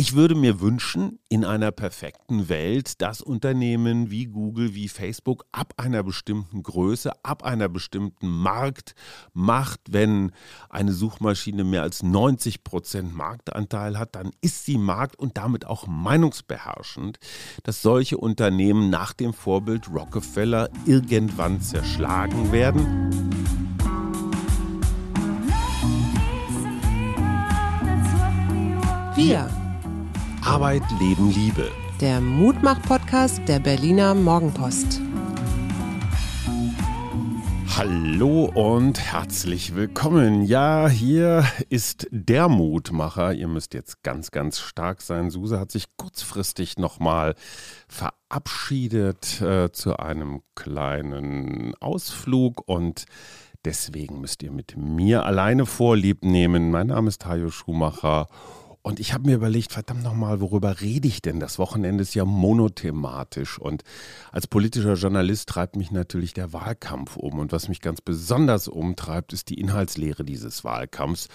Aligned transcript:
Ich 0.00 0.14
würde 0.14 0.36
mir 0.36 0.60
wünschen, 0.60 1.18
in 1.28 1.44
einer 1.44 1.72
perfekten 1.72 2.48
Welt, 2.48 3.02
dass 3.02 3.20
Unternehmen 3.20 4.12
wie 4.12 4.26
Google, 4.26 4.72
wie 4.72 4.86
Facebook 4.86 5.44
ab 5.50 5.74
einer 5.76 6.04
bestimmten 6.04 6.62
Größe, 6.62 7.24
ab 7.24 7.42
einer 7.42 7.68
bestimmten 7.68 8.28
Marktmacht, 8.28 9.80
wenn 9.90 10.30
eine 10.70 10.92
Suchmaschine 10.92 11.64
mehr 11.64 11.82
als 11.82 12.04
90 12.04 12.62
Prozent 12.62 13.12
Marktanteil 13.12 13.98
hat, 13.98 14.14
dann 14.14 14.30
ist 14.40 14.66
sie 14.66 14.78
Markt 14.78 15.18
und 15.18 15.36
damit 15.36 15.66
auch 15.66 15.88
meinungsbeherrschend, 15.88 17.18
dass 17.64 17.82
solche 17.82 18.18
Unternehmen 18.18 18.90
nach 18.90 19.12
dem 19.12 19.32
Vorbild 19.32 19.92
Rockefeller 19.92 20.70
irgendwann 20.86 21.60
zerschlagen 21.60 22.52
werden. 22.52 23.10
Wir 29.16 29.50
Arbeit, 30.48 30.82
Leben, 30.98 31.30
Liebe. 31.30 31.70
Der 32.00 32.22
Mutmach-Podcast 32.22 33.46
der 33.46 33.60
Berliner 33.60 34.14
Morgenpost. 34.14 34.98
Hallo 37.76 38.50
und 38.54 38.98
herzlich 38.98 39.74
willkommen. 39.76 40.42
Ja, 40.42 40.88
hier 40.88 41.44
ist 41.68 42.08
der 42.10 42.48
Mutmacher. 42.48 43.34
Ihr 43.34 43.46
müsst 43.46 43.74
jetzt 43.74 44.02
ganz, 44.02 44.30
ganz 44.30 44.58
stark 44.58 45.02
sein. 45.02 45.28
Suse 45.28 45.60
hat 45.60 45.70
sich 45.70 45.84
kurzfristig 45.98 46.78
nochmal 46.78 47.34
verabschiedet 47.86 49.42
äh, 49.42 49.70
zu 49.70 49.98
einem 49.98 50.40
kleinen 50.54 51.74
Ausflug 51.78 52.66
und 52.66 53.04
deswegen 53.66 54.22
müsst 54.22 54.42
ihr 54.42 54.50
mit 54.50 54.78
mir 54.78 55.26
alleine 55.26 55.66
Vorlieb 55.66 56.24
nehmen. 56.24 56.70
Mein 56.70 56.86
Name 56.86 57.08
ist 57.08 57.26
Hajo 57.26 57.50
Schumacher 57.50 58.28
und 58.88 59.00
ich 59.00 59.12
habe 59.12 59.26
mir 59.28 59.34
überlegt, 59.34 59.72
verdammt 59.72 60.02
nochmal, 60.02 60.40
worüber 60.40 60.80
rede 60.80 61.06
ich 61.06 61.20
denn? 61.20 61.40
Das 61.40 61.58
Wochenende 61.58 62.00
ist 62.00 62.14
ja 62.14 62.24
monothematisch. 62.24 63.58
Und 63.58 63.82
als 64.32 64.46
politischer 64.46 64.94
Journalist 64.94 65.50
treibt 65.50 65.76
mich 65.76 65.90
natürlich 65.90 66.32
der 66.32 66.54
Wahlkampf 66.54 67.18
um. 67.18 67.38
Und 67.38 67.52
was 67.52 67.68
mich 67.68 67.82
ganz 67.82 68.00
besonders 68.00 68.66
umtreibt, 68.66 69.34
ist 69.34 69.50
die 69.50 69.60
Inhaltslehre 69.60 70.24
dieses 70.24 70.64
Wahlkampfs. 70.64 71.28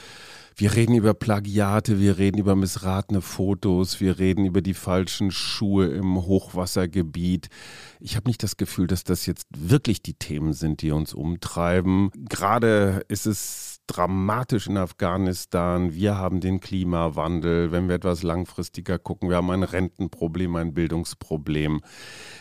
Wir 0.55 0.73
reden 0.73 0.95
über 0.95 1.13
Plagiate, 1.13 1.99
wir 1.99 2.17
reden 2.17 2.39
über 2.39 2.55
missratene 2.55 3.21
Fotos, 3.21 3.99
wir 3.99 4.17
reden 4.17 4.45
über 4.45 4.63
die 4.63 4.73
falschen 4.73 5.29
Schuhe 5.29 5.85
im 5.88 6.25
Hochwassergebiet. 6.25 7.49
Ich 7.99 8.15
habe 8.15 8.29
nicht 8.29 8.41
das 8.41 8.57
Gefühl, 8.57 8.88
dass 8.88 9.03
das 9.03 9.27
jetzt 9.27 9.45
wirklich 9.55 10.01
die 10.01 10.15
Themen 10.15 10.53
sind, 10.53 10.81
die 10.81 10.91
uns 10.91 11.13
umtreiben. 11.13 12.09
Gerade 12.15 13.03
ist 13.09 13.27
es 13.27 13.72
dramatisch 13.87 14.67
in 14.67 14.77
Afghanistan. 14.77 15.93
Wir 15.93 16.17
haben 16.17 16.39
den 16.39 16.59
Klimawandel. 16.59 17.71
Wenn 17.71 17.87
wir 17.87 17.95
etwas 17.95 18.23
langfristiger 18.23 18.97
gucken, 18.97 19.29
wir 19.29 19.37
haben 19.37 19.49
ein 19.51 19.63
Rentenproblem, 19.63 20.55
ein 20.55 20.73
Bildungsproblem. 20.73 21.81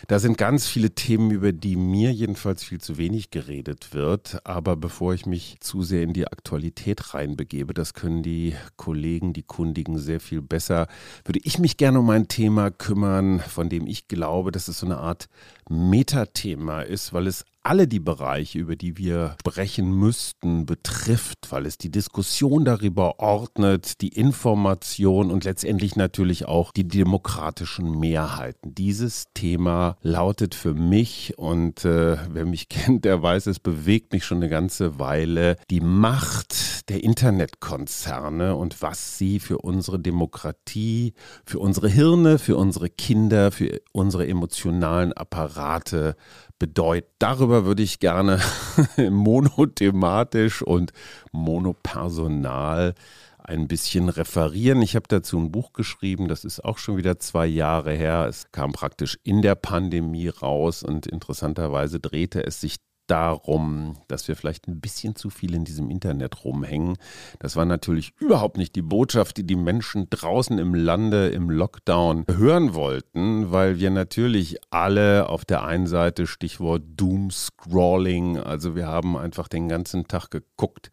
Da 0.07 0.19
sind 0.19 0.37
ganz 0.37 0.67
viele 0.67 0.91
Themen, 0.91 1.31
über 1.31 1.51
die 1.51 1.75
mir 1.75 2.11
jedenfalls 2.11 2.63
viel 2.63 2.79
zu 2.79 2.97
wenig 2.97 3.29
geredet 3.29 3.93
wird. 3.93 4.39
Aber 4.45 4.75
bevor 4.75 5.13
ich 5.13 5.25
mich 5.25 5.57
zu 5.59 5.81
sehr 5.81 6.03
in 6.03 6.13
die 6.13 6.27
Aktualität 6.27 7.13
reinbegebe, 7.13 7.73
das 7.73 7.93
können 7.93 8.23
die 8.23 8.55
Kollegen, 8.77 9.33
die 9.33 9.43
Kundigen 9.43 9.97
sehr 9.97 10.19
viel 10.19 10.41
besser, 10.41 10.87
würde 11.25 11.41
ich 11.43 11.59
mich 11.59 11.77
gerne 11.77 11.99
um 11.99 12.09
ein 12.09 12.27
Thema 12.27 12.71
kümmern, 12.71 13.39
von 13.39 13.69
dem 13.69 13.85
ich 13.85 14.07
glaube, 14.07 14.51
dass 14.51 14.67
es 14.67 14.79
so 14.79 14.85
eine 14.85 14.97
Art 14.97 15.27
Metathema 15.69 16.81
ist, 16.81 17.13
weil 17.13 17.27
es 17.27 17.45
alle 17.63 17.87
die 17.87 18.01
Bereiche, 18.01 18.59
über 18.59 18.75
die 18.75 18.97
wir 18.97 19.35
sprechen 19.39 19.91
müssten, 19.93 20.65
betrifft, 20.65 21.49
weil 21.49 21.65
es 21.65 21.77
die 21.77 21.89
Diskussion 21.89 22.65
darüber 22.65 23.19
ordnet, 23.19 24.01
die 24.01 24.09
Information 24.09 25.31
und 25.31 25.45
letztendlich 25.45 25.95
natürlich 25.95 26.45
auch 26.45 26.71
die 26.73 26.87
demokratischen 26.87 27.99
Mehrheiten. 27.99 28.75
Dieses 28.75 29.25
Thema 29.33 29.95
lautet 30.01 30.55
für 30.55 30.73
mich, 30.73 31.37
und 31.37 31.85
äh, 31.85 32.17
wer 32.29 32.45
mich 32.45 32.67
kennt, 32.73 33.05
der 33.05 33.21
weiß, 33.21 33.47
es 33.47 33.59
bewegt 33.59 34.11
mich 34.11 34.25
schon 34.25 34.37
eine 34.37 34.49
ganze 34.49 34.99
Weile, 34.99 35.55
die 35.69 35.81
Macht 35.81 36.89
der 36.89 37.03
Internetkonzerne 37.03 38.55
und 38.57 38.81
was 38.81 39.17
sie 39.17 39.39
für 39.39 39.59
unsere 39.59 39.99
Demokratie, 39.99 41.13
für 41.45 41.59
unsere 41.59 41.87
Hirne, 41.87 42.39
für 42.39 42.57
unsere 42.57 42.89
Kinder, 42.89 43.51
für 43.51 43.79
unsere 43.93 44.27
emotionalen 44.27 45.13
Apparate 45.13 46.17
bedeutet. 46.63 47.11
Darüber 47.19 47.65
würde 47.65 47.83
ich 47.83 47.99
gerne 47.99 48.39
monothematisch 49.09 50.61
und 50.61 50.93
monopersonal 51.33 52.93
ein 53.37 53.67
bisschen 53.67 54.07
referieren. 54.07 54.81
Ich 54.81 54.95
habe 54.95 55.03
dazu 55.09 55.37
ein 55.37 55.51
Buch 55.51 55.73
geschrieben, 55.73 56.29
das 56.29 56.45
ist 56.45 56.63
auch 56.63 56.77
schon 56.77 56.95
wieder 56.95 57.19
zwei 57.19 57.47
Jahre 57.47 57.91
her. 57.91 58.27
Es 58.29 58.49
kam 58.53 58.71
praktisch 58.71 59.19
in 59.23 59.41
der 59.41 59.55
Pandemie 59.55 60.29
raus 60.29 60.83
und 60.83 61.05
interessanterweise 61.05 61.99
drehte 61.99 62.45
es 62.45 62.61
sich 62.61 62.77
darum, 63.07 63.97
dass 64.07 64.27
wir 64.27 64.35
vielleicht 64.35 64.67
ein 64.67 64.79
bisschen 64.79 65.15
zu 65.15 65.29
viel 65.29 65.53
in 65.53 65.65
diesem 65.65 65.89
Internet 65.89 66.43
rumhängen. 66.43 66.97
Das 67.39 67.55
war 67.55 67.65
natürlich 67.65 68.13
überhaupt 68.19 68.57
nicht 68.57 68.75
die 68.75 68.81
Botschaft, 68.81 69.37
die 69.37 69.45
die 69.45 69.55
Menschen 69.55 70.07
draußen 70.09 70.57
im 70.57 70.73
Lande 70.73 71.29
im 71.29 71.49
Lockdown 71.49 72.25
hören 72.29 72.73
wollten, 72.73 73.51
weil 73.51 73.79
wir 73.79 73.91
natürlich 73.91 74.57
alle 74.69 75.29
auf 75.29 75.45
der 75.45 75.63
einen 75.63 75.87
Seite 75.87 76.27
Stichwort 76.27 76.83
Doom-Scrolling, 76.95 78.37
also 78.37 78.75
wir 78.75 78.87
haben 78.87 79.17
einfach 79.17 79.47
den 79.47 79.69
ganzen 79.69 80.07
Tag 80.07 80.31
geguckt, 80.31 80.91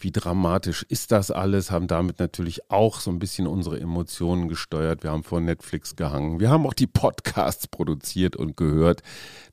wie 0.00 0.12
dramatisch 0.12 0.84
ist 0.88 1.12
das 1.12 1.30
alles, 1.30 1.70
haben 1.70 1.86
damit 1.86 2.18
natürlich 2.18 2.70
auch 2.70 3.00
so 3.00 3.10
ein 3.10 3.18
bisschen 3.18 3.46
unsere 3.46 3.78
Emotionen 3.80 4.48
gesteuert. 4.48 5.02
Wir 5.02 5.10
haben 5.10 5.24
vor 5.24 5.40
Netflix 5.40 5.96
gehangen. 5.96 6.40
Wir 6.40 6.50
haben 6.50 6.66
auch 6.66 6.74
die 6.74 6.86
Podcasts 6.86 7.66
produziert 7.66 8.36
und 8.36 8.56
gehört. 8.56 9.02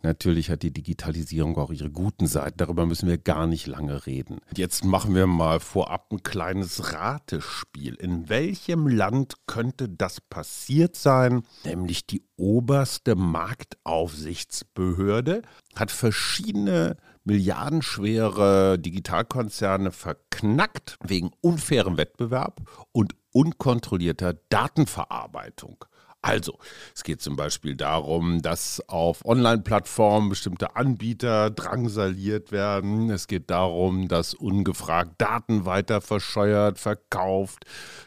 Natürlich 0.01 0.49
hat 0.49 0.63
die 0.63 0.71
Digitalisierung 0.71 1.57
auch 1.57 1.71
ihre 1.71 1.89
guten 1.89 2.27
Seiten. 2.27 2.55
Darüber 2.57 2.85
müssen 2.85 3.09
wir 3.09 3.17
gar 3.17 3.47
nicht 3.47 3.67
lange 3.67 4.05
reden. 4.05 4.39
Jetzt 4.55 4.85
machen 4.85 5.13
wir 5.15 5.27
mal 5.27 5.59
vorab 5.59 6.11
ein 6.11 6.23
kleines 6.23 6.93
Ratespiel. 6.93 7.95
In 7.95 8.29
welchem 8.29 8.87
Land 8.87 9.33
könnte 9.47 9.89
das 9.89 10.21
passiert 10.21 10.95
sein? 10.95 11.43
Nämlich 11.63 12.05
die 12.05 12.21
oberste 12.37 13.15
Marktaufsichtsbehörde 13.15 15.41
hat 15.75 15.91
verschiedene 15.91 16.97
milliardenschwere 17.25 18.79
Digitalkonzerne 18.79 19.91
verknackt 19.91 20.97
wegen 21.03 21.31
unfairem 21.41 21.97
Wettbewerb 21.97 22.61
und 22.91 23.15
unkontrollierter 23.31 24.35
Datenverarbeitung. 24.49 25.83
Also, 26.25 26.57
es 26.95 27.03
geht 27.03 27.21
zum 27.21 27.35
Beispiel 27.35 27.75
darum, 27.75 28.41
dass 28.41 28.81
auf 28.89 29.23
Online-Plattformen 29.25 30.29
bestimmte 30.29 30.75
Anbieter 30.75 31.51
drangsaliert 31.51 32.51
werden. 32.51 33.11
Es 33.11 33.27
geht 33.27 33.51
darum, 33.51 34.07
dass 34.07 34.33
ungefragt 34.33 35.21
Daten 35.21 35.65
weiter 35.65 36.01
verscheuert, 36.01 36.79
verkauft, 36.79 37.65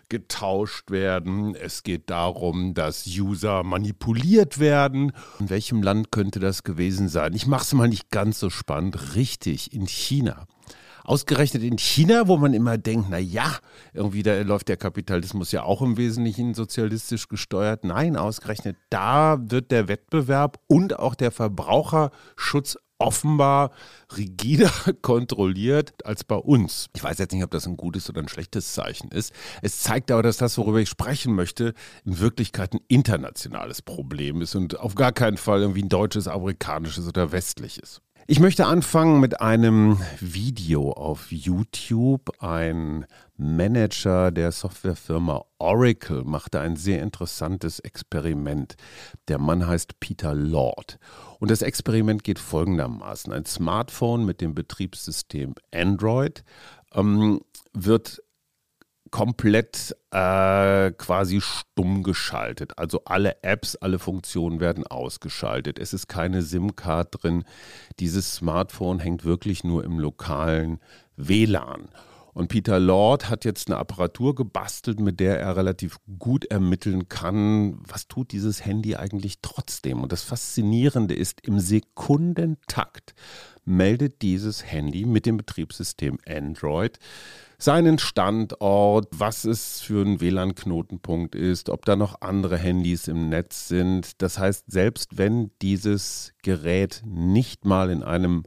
getauscht 0.09 0.91
werden. 0.91 1.55
Es 1.55 1.85
geht 1.85 2.11
darum, 2.11 2.75
dass 2.75 3.07
User 3.07 3.63
manipuliert 3.63 4.59
werden. 4.59 5.13
In 5.39 5.49
welchem 5.49 5.81
Land 5.81 6.11
könnte 6.11 6.41
das 6.41 6.65
gewesen 6.65 7.09
sein? 7.09 7.35
Ich 7.35 7.47
mache 7.47 7.63
es 7.63 7.73
mal 7.73 7.87
nicht 7.87 8.11
ganz 8.11 8.41
so 8.41 8.51
spannend. 8.51 9.15
Richtig, 9.15 9.73
in 9.73 9.87
China. 9.87 10.49
Ausgerechnet 11.09 11.63
in 11.63 11.79
China, 11.79 12.29
wo 12.29 12.37
man 12.37 12.53
immer 12.53 12.77
denkt, 12.77 13.07
na 13.09 13.17
ja, 13.17 13.57
irgendwie 13.95 14.23
da 14.23 14.43
läuft 14.43 14.69
der 14.69 14.77
Kapitalismus 14.77 15.53
ja 15.53 15.63
auch 15.63 15.81
im 15.81 15.97
Wesentlichen 15.97 16.53
sozialistisch 16.53 17.29
gesteuert. 17.29 17.83
Nein, 17.83 18.19
ausgerechnet 18.19 18.77
da 18.91 19.39
wird 19.41 19.71
der 19.71 19.89
Wettbewerb 19.89 20.61
und 20.67 20.99
auch 20.99 21.15
der 21.15 21.31
Verbraucherschutz 21.31 22.77
offenbar 22.99 23.71
rigider 24.19 24.71
kontrolliert 25.01 25.95
als 26.05 26.25
bei 26.25 26.37
uns. 26.37 26.91
Ich 26.95 27.03
weiß 27.03 27.17
jetzt 27.17 27.33
nicht, 27.33 27.45
ob 27.45 27.53
das 27.53 27.67
ein 27.67 27.79
gutes 27.79 28.11
oder 28.11 28.21
ein 28.21 28.29
schlechtes 28.29 28.75
Zeichen 28.75 29.11
ist. 29.11 29.33
Es 29.63 29.81
zeigt 29.81 30.11
aber, 30.11 30.23
dass 30.23 30.37
das, 30.37 30.59
worüber 30.59 30.81
ich 30.81 30.91
sprechen 30.91 31.35
möchte, 31.35 31.73
in 32.05 32.19
Wirklichkeit 32.19 32.75
ein 32.75 32.81
internationales 32.87 33.81
Problem 33.81 34.43
ist 34.43 34.55
und 34.55 34.79
auf 34.79 34.95
gar 34.95 35.13
keinen 35.13 35.39
Fall 35.39 35.63
irgendwie 35.63 35.85
ein 35.85 35.89
deutsches, 35.89 36.29
amerikanisches 36.29 37.09
oder 37.09 37.33
westliches. 37.33 38.03
Ich 38.31 38.41
möchte 38.41 38.67
anfangen 38.67 39.21
mit 39.21 39.41
einem 39.41 39.99
Video 40.21 40.93
auf 40.93 41.33
YouTube. 41.33 42.31
Ein 42.43 43.07
Manager 43.39 44.31
der 44.31 44.53
Softwarefirma 44.53 45.47
Oracle 45.57 46.25
machte 46.25 46.61
ein 46.61 46.77
sehr 46.77 47.01
interessantes 47.01 47.81
Experiment. 47.81 48.77
Der 49.29 49.39
Mann 49.39 49.67
heißt 49.67 49.99
Peter 49.99 50.35
Lord. 50.35 50.99
Und 51.39 51.51
das 51.51 51.63
Experiment 51.63 52.23
geht 52.23 52.39
folgendermaßen. 52.39 53.33
Ein 53.33 53.47
Smartphone 53.47 54.27
mit 54.27 54.43
dem 54.43 54.55
Betriebssystem 54.55 55.55
Android 55.73 56.45
ähm, 56.93 57.41
wird 57.73 58.23
komplett 59.11 59.97
äh, 60.11 60.91
quasi 60.93 61.41
stumm 61.41 62.03
geschaltet. 62.03 62.79
Also 62.79 63.03
alle 63.05 63.43
Apps, 63.43 63.77
alle 63.77 63.99
Funktionen 63.99 64.61
werden 64.61 64.87
ausgeschaltet. 64.87 65.79
Es 65.79 65.93
ist 65.93 66.09
keine 66.09 66.43
SIM-Card 66.43 67.23
drin. 67.23 67.45
Dieses 68.01 68.35
Smartphone 68.35 68.99
hängt 68.99 69.25
wirklich 69.25 69.65
nur 69.65 69.85
im 69.85 69.99
lokalen 69.99 70.81
WLAN. 71.17 71.89
Und 72.39 72.47
Peter 72.47 72.79
Lord 72.79 73.29
hat 73.29 73.45
jetzt 73.45 73.69
eine 73.69 73.79
Apparatur 73.79 74.37
gebastelt, 74.37 75.01
mit 75.01 75.19
der 75.19 75.41
er 75.41 75.57
relativ 75.57 75.99
gut 76.21 76.45
ermitteln 76.45 77.09
kann, 77.09 77.81
was 77.83 78.07
tut 78.07 78.31
dieses 78.31 78.65
Handy 78.65 78.95
eigentlich 78.95 79.41
trotzdem. 79.43 80.03
Und 80.03 80.13
das 80.13 80.23
Faszinierende 80.23 81.17
ist, 81.17 81.41
im 81.41 81.59
Sekundentakt 81.59 83.17
meldet 83.65 84.23
dieses 84.23 84.65
Handy 84.65 85.05
mit 85.05 85.27
dem 85.27 85.37
Betriebssystem 85.37 86.19
Android 86.29 87.01
seinen 87.59 87.99
Standort, 87.99 89.09
was 89.11 89.45
es 89.45 89.81
für 89.81 90.05
ein 90.05 90.21
WLAN-Knotenpunkt 90.21 91.35
ist, 91.35 91.69
ob 91.71 91.85
da 91.85 91.97
noch 91.97 92.21
andere 92.21 92.57
Handys 92.57 93.09
im 93.09 93.29
Netz 93.29 93.67
sind. 93.69 94.23
Das 94.23 94.39
heißt, 94.39 94.71
selbst 94.71 95.19
wenn 95.19 95.51
dieses 95.61 96.33
Gerät 96.43 97.03
nicht 97.05 97.65
mal 97.65 97.91
in 97.91 98.05
einem 98.05 98.45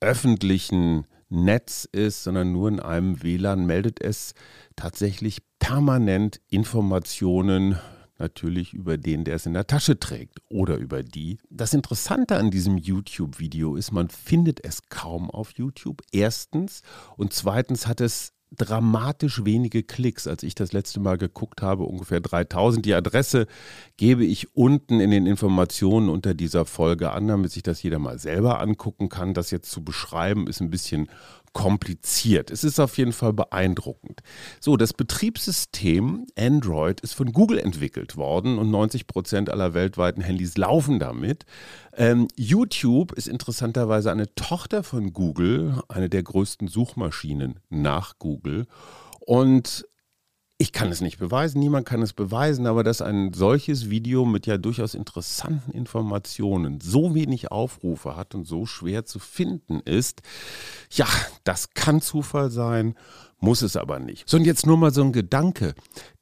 öffentlichen 0.00 1.06
Netz 1.28 1.86
ist, 1.90 2.24
sondern 2.24 2.52
nur 2.52 2.68
in 2.68 2.80
einem 2.80 3.22
WLAN, 3.22 3.66
meldet 3.66 4.00
es 4.00 4.32
tatsächlich 4.74 5.42
permanent 5.58 6.40
Informationen 6.48 7.78
natürlich 8.18 8.72
über 8.72 8.96
den, 8.96 9.24
der 9.24 9.34
es 9.34 9.44
in 9.44 9.52
der 9.52 9.66
Tasche 9.66 9.98
trägt 9.98 10.38
oder 10.48 10.76
über 10.76 11.02
die. 11.02 11.38
Das 11.50 11.74
Interessante 11.74 12.36
an 12.36 12.50
diesem 12.50 12.78
YouTube-Video 12.78 13.76
ist, 13.76 13.92
man 13.92 14.08
findet 14.08 14.64
es 14.64 14.88
kaum 14.88 15.30
auf 15.30 15.52
YouTube. 15.52 16.02
Erstens. 16.12 16.82
Und 17.16 17.34
zweitens 17.34 17.86
hat 17.86 18.00
es 18.00 18.32
dramatisch 18.52 19.44
wenige 19.44 19.82
Klicks, 19.82 20.26
als 20.26 20.42
ich 20.42 20.54
das 20.54 20.72
letzte 20.72 21.00
Mal 21.00 21.18
geguckt 21.18 21.62
habe, 21.62 21.84
ungefähr 21.84 22.20
3000. 22.20 22.84
Die 22.84 22.94
Adresse 22.94 23.46
gebe 23.96 24.24
ich 24.24 24.54
unten 24.56 25.00
in 25.00 25.10
den 25.10 25.26
Informationen 25.26 26.08
unter 26.08 26.34
dieser 26.34 26.64
Folge 26.64 27.10
an, 27.10 27.28
damit 27.28 27.50
sich 27.50 27.62
das 27.62 27.82
jeder 27.82 27.98
mal 27.98 28.18
selber 28.18 28.60
angucken 28.60 29.08
kann. 29.08 29.34
Das 29.34 29.50
jetzt 29.50 29.70
zu 29.70 29.84
beschreiben 29.84 30.46
ist 30.46 30.60
ein 30.60 30.70
bisschen 30.70 31.08
kompliziert. 31.56 32.50
Es 32.50 32.64
ist 32.64 32.78
auf 32.78 32.98
jeden 32.98 33.14
Fall 33.14 33.32
beeindruckend. 33.32 34.20
So, 34.60 34.76
das 34.76 34.92
Betriebssystem 34.92 36.26
Android 36.36 37.00
ist 37.00 37.14
von 37.14 37.32
Google 37.32 37.58
entwickelt 37.58 38.18
worden 38.18 38.58
und 38.58 38.70
90 38.70 39.06
Prozent 39.06 39.48
aller 39.48 39.72
weltweiten 39.72 40.20
Handys 40.20 40.58
laufen 40.58 40.98
damit. 40.98 41.46
Ähm, 41.94 42.28
YouTube 42.36 43.12
ist 43.12 43.26
interessanterweise 43.26 44.12
eine 44.12 44.34
Tochter 44.34 44.82
von 44.82 45.14
Google, 45.14 45.80
eine 45.88 46.10
der 46.10 46.24
größten 46.24 46.68
Suchmaschinen 46.68 47.58
nach 47.70 48.18
Google. 48.18 48.66
Und 49.20 49.86
ich 50.58 50.72
kann 50.72 50.90
es 50.90 51.02
nicht 51.02 51.18
beweisen, 51.18 51.60
niemand 51.60 51.86
kann 51.86 52.00
es 52.00 52.14
beweisen, 52.14 52.66
aber 52.66 52.82
dass 52.82 53.02
ein 53.02 53.34
solches 53.34 53.90
Video 53.90 54.24
mit 54.24 54.46
ja 54.46 54.56
durchaus 54.56 54.94
interessanten 54.94 55.70
Informationen 55.72 56.80
so 56.80 57.14
wenig 57.14 57.52
Aufrufe 57.52 58.16
hat 58.16 58.34
und 58.34 58.46
so 58.46 58.64
schwer 58.64 59.04
zu 59.04 59.18
finden 59.18 59.80
ist, 59.80 60.22
ja, 60.90 61.06
das 61.44 61.74
kann 61.74 62.00
Zufall 62.00 62.50
sein, 62.50 62.94
muss 63.38 63.60
es 63.60 63.76
aber 63.76 63.98
nicht. 63.98 64.28
So, 64.28 64.38
und 64.38 64.44
jetzt 64.44 64.66
nur 64.66 64.78
mal 64.78 64.92
so 64.92 65.02
ein 65.02 65.12
Gedanke. 65.12 65.74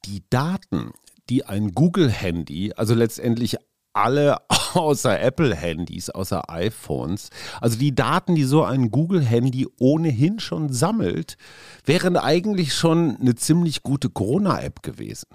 Die 0.03 0.23
Daten, 0.29 0.91
die 1.29 1.45
ein 1.45 1.71
Google-Handy, 1.71 2.73
also 2.75 2.93
letztendlich 2.93 3.57
alle 3.95 4.37
außer 4.73 5.19
Apple-Handys, 5.19 6.09
außer 6.09 6.49
iPhones. 6.49 7.29
Also 7.61 7.77
die 7.77 7.95
Daten, 7.95 8.35
die 8.35 8.43
so 8.43 8.63
ein 8.63 8.91
Google-Handy 8.91 9.67
ohnehin 9.79 10.39
schon 10.39 10.71
sammelt, 10.71 11.37
wären 11.85 12.17
eigentlich 12.17 12.73
schon 12.73 13.17
eine 13.19 13.35
ziemlich 13.35 13.83
gute 13.83 14.09
Corona-App 14.09 14.83
gewesen. 14.83 15.27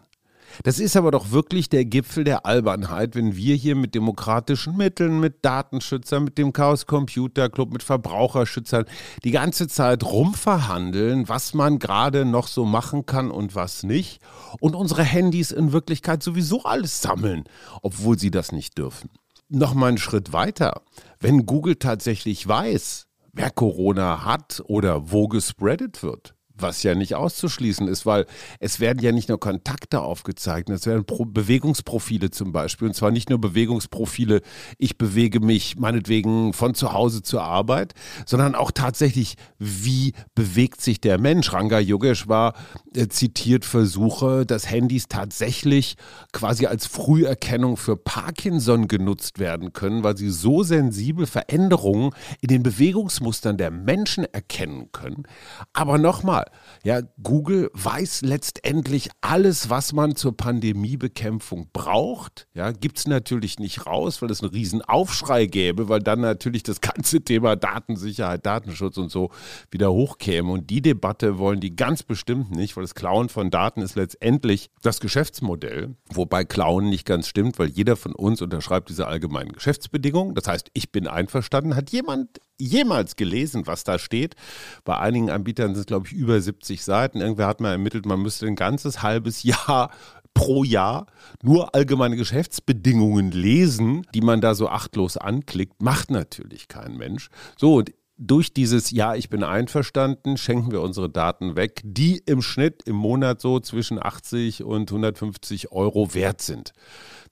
Das 0.63 0.79
ist 0.79 0.97
aber 0.97 1.11
doch 1.11 1.31
wirklich 1.31 1.69
der 1.69 1.85
Gipfel 1.85 2.25
der 2.25 2.47
Albernheit, 2.47 3.15
wenn 3.15 3.37
wir 3.37 3.55
hier 3.55 3.77
mit 3.77 3.95
demokratischen 3.95 4.77
Mitteln, 4.77 5.21
mit 5.21 5.45
Datenschützern, 5.45 6.25
mit 6.25 6.39
dem 6.39 6.53
Chaos 6.53 6.87
Computer 6.87 7.49
Club, 7.49 7.73
mit 7.73 7.83
Verbraucherschützern 7.83 8.85
die 9.25 9.31
ganze 9.31 9.69
Zeit 9.69 10.05
rumverhandeln, 10.05 11.29
was 11.29 11.55
man 11.55 11.79
gerade 11.79 12.25
noch 12.25 12.47
so 12.47 12.65
machen 12.65 13.07
kann 13.07 13.31
und 13.31 13.55
was 13.55 13.83
nicht. 13.83 14.21
Und 14.61 14.75
unsere 14.75 15.05
Handys 15.05 15.51
in 15.53 15.73
Wirklichkeit 15.73 16.23
sowieso 16.23 16.63
alles 16.65 17.01
sammeln, 17.01 17.45
obwohl 17.83 18.19
sie 18.19 18.31
das 18.31 18.53
nicht 18.53 18.79
dürfen. 18.79 19.11
Noch 19.49 19.75
mal 19.75 19.89
einen 19.89 19.99
Schritt 19.99 20.33
weiter. 20.33 20.83
Wenn 21.19 21.47
Google 21.47 21.77
tatsächlich 21.77 22.47
weiß, 22.47 23.09
wer 23.33 23.51
Corona 23.51 24.25
hat 24.25 24.63
oder 24.67 25.11
wo 25.11 25.29
gespreadet 25.29 26.03
wird, 26.03 26.35
was 26.63 26.83
ja 26.83 26.95
nicht 26.95 27.15
auszuschließen 27.15 27.89
ist, 27.89 28.07
weil 28.07 28.27
es 28.59 28.81
werden 28.81 29.03
ja 29.03 29.13
nicht 29.13 29.29
nur 29.29 29.41
Kontakte 29.41 30.01
aufgezeigt, 30.01 30.71
es 30.71 30.87
werden 30.87 31.05
Pro 31.05 31.25
Bewegungsprofile 31.25 32.31
zum 32.31 32.53
Beispiel. 32.53 32.89
Und 32.89 32.95
zwar 32.95 33.11
nicht 33.11 33.31
nur 33.31 33.41
Bewegungsprofile, 33.41 34.41
ich 34.79 34.99
bewege 34.99 35.41
mich 35.41 35.77
meinetwegen 35.77 36.53
von 36.53 36.75
zu 36.75 36.93
Hause 36.93 37.23
zur 37.23 37.43
Arbeit, 37.43 37.95
sondern 38.27 38.55
auch 38.55 38.71
tatsächlich, 38.71 39.35
wie 39.59 40.13
bewegt 40.35 40.81
sich 40.81 41.01
der 41.01 41.19
Mensch. 41.19 41.53
Ranga 41.53 41.79
Yogeshwar 41.79 42.55
äh, 42.95 43.09
zitiert 43.09 43.65
Versuche, 43.65 44.47
dass 44.47 44.71
Handys 44.71 45.09
tatsächlich 45.09 45.97
quasi 46.33 46.67
als 46.67 46.87
Früherkennung 46.87 47.77
für 47.77 47.97
Parkinson 47.97 48.89
genutzt 48.89 49.39
werden 49.39 49.73
können, 49.73 50.03
weil 50.03 50.17
sie 50.17 50.31
so 50.31 50.63
sensibel 50.63 51.27
Veränderungen 51.27 52.11
in 52.41 52.49
den 52.49 52.63
Bewegungsmustern 52.63 53.57
der 53.57 53.71
Menschen 53.71 54.25
erkennen 54.25 54.91
können. 54.93 55.25
Aber 55.73 55.99
nochmal, 55.99 56.50
ja, 56.83 57.03
Google 57.23 57.71
weiß 57.75 58.23
letztendlich 58.23 59.11
alles, 59.21 59.69
was 59.69 59.93
man 59.93 60.17
zur 60.17 60.37
Pandemiebekämpfung 60.37 61.69
braucht. 61.73 62.47
Ja, 62.55 62.73
gibt 62.73 62.99
es 62.99 63.07
natürlich 63.07 63.59
nicht 63.59 63.87
raus, 63.87 64.23
weil 64.23 64.31
es 64.31 64.43
einen 64.43 64.53
riesen 64.53 64.83
Aufschrei 64.83 65.47
gäbe, 65.47 65.89
weil 65.89 66.01
dann 66.01 66.21
natürlich 66.21 66.63
das 66.63 66.81
ganze 66.81 67.21
Thema 67.25 67.57
Datensicherheit, 67.57 68.47
Datenschutz 68.47 68.97
und 68.97 69.11
so 69.11 69.31
wieder 69.71 69.93
hochkäme. 69.93 70.51
Und 70.51 70.71
die 70.71 70.83
Debatte 70.83 71.39
wollen 71.39 71.61
die 71.61 71.77
ganz 71.77 72.03
bestimmt 72.03 72.51
nicht, 72.51 72.77
weil 72.77 72.85
das 72.85 72.95
Klauen 72.95 73.29
von 73.29 73.51
Daten 73.51 73.83
ist 73.83 73.97
letztendlich 73.97 74.71
das 74.83 75.01
Geschäftsmodell, 75.01 75.97
wobei 76.13 76.45
Klauen 76.45 76.89
nicht 76.89 77.05
ganz 77.05 77.29
stimmt, 77.29 77.59
weil 77.59 77.69
jeder 77.69 77.97
von 77.97 78.15
uns 78.15 78.41
unterschreibt 78.41 78.89
diese 78.89 79.07
allgemeinen 79.07 79.53
Geschäftsbedingungen. 79.53 80.35
Das 80.35 80.49
heißt, 80.49 80.71
ich 80.73 80.93
bin 80.93 81.07
einverstanden. 81.07 81.77
Hat 81.77 81.91
jemand 81.91 82.41
jemals 82.61 83.17
gelesen, 83.17 83.67
was 83.67 83.85
da 83.85 83.99
steht? 83.99 84.37
Bei 84.85 84.99
einigen 84.99 85.31
Anbietern 85.31 85.75
sind 85.75 85.81
es, 85.81 85.87
glaube 85.87 86.07
ich, 86.07 86.13
über 86.13 86.41
70 86.41 86.85
Seiten. 86.85 87.21
Irgendwer 87.21 87.47
hat 87.47 87.61
mal 87.61 87.73
ermittelt, 87.73 88.07
man 88.07 88.21
müsste 88.21 88.47
ein 88.47 88.57
ganzes 88.57 89.03
halbes 89.03 89.43
Jahr 89.43 89.91
pro 90.35 90.63
Jahr 90.65 91.07
nur 91.43 91.75
allgemeine 91.75 92.17
Geschäftsbedingungen 92.17 93.33
lesen, 93.33 94.07
die 94.15 94.21
man 94.21 94.41
da 94.41 94.55
so 94.55 94.69
achtlos 94.69 95.17
anklickt, 95.17 95.83
macht 95.83 96.11
natürlich 96.11 96.69
kein 96.69 96.97
Mensch. 96.97 97.29
So, 97.57 97.77
und 97.77 97.93
durch 98.21 98.53
dieses 98.53 98.91
Ja, 98.91 99.15
ich 99.15 99.31
bin 99.31 99.43
einverstanden, 99.43 100.37
schenken 100.37 100.73
wir 100.73 100.83
unsere 100.83 101.09
Daten 101.09 101.57
weg, 101.57 101.81
die 101.85 102.19
im 102.27 102.43
Schnitt 102.43 102.83
im 102.85 102.97
Monat 102.97 103.41
so 103.41 103.61
zwischen 103.61 104.01
80 104.01 104.63
und 104.63 104.91
150 104.91 105.73
Euro 105.73 106.13
wert 106.15 106.43
sind. 106.43 106.73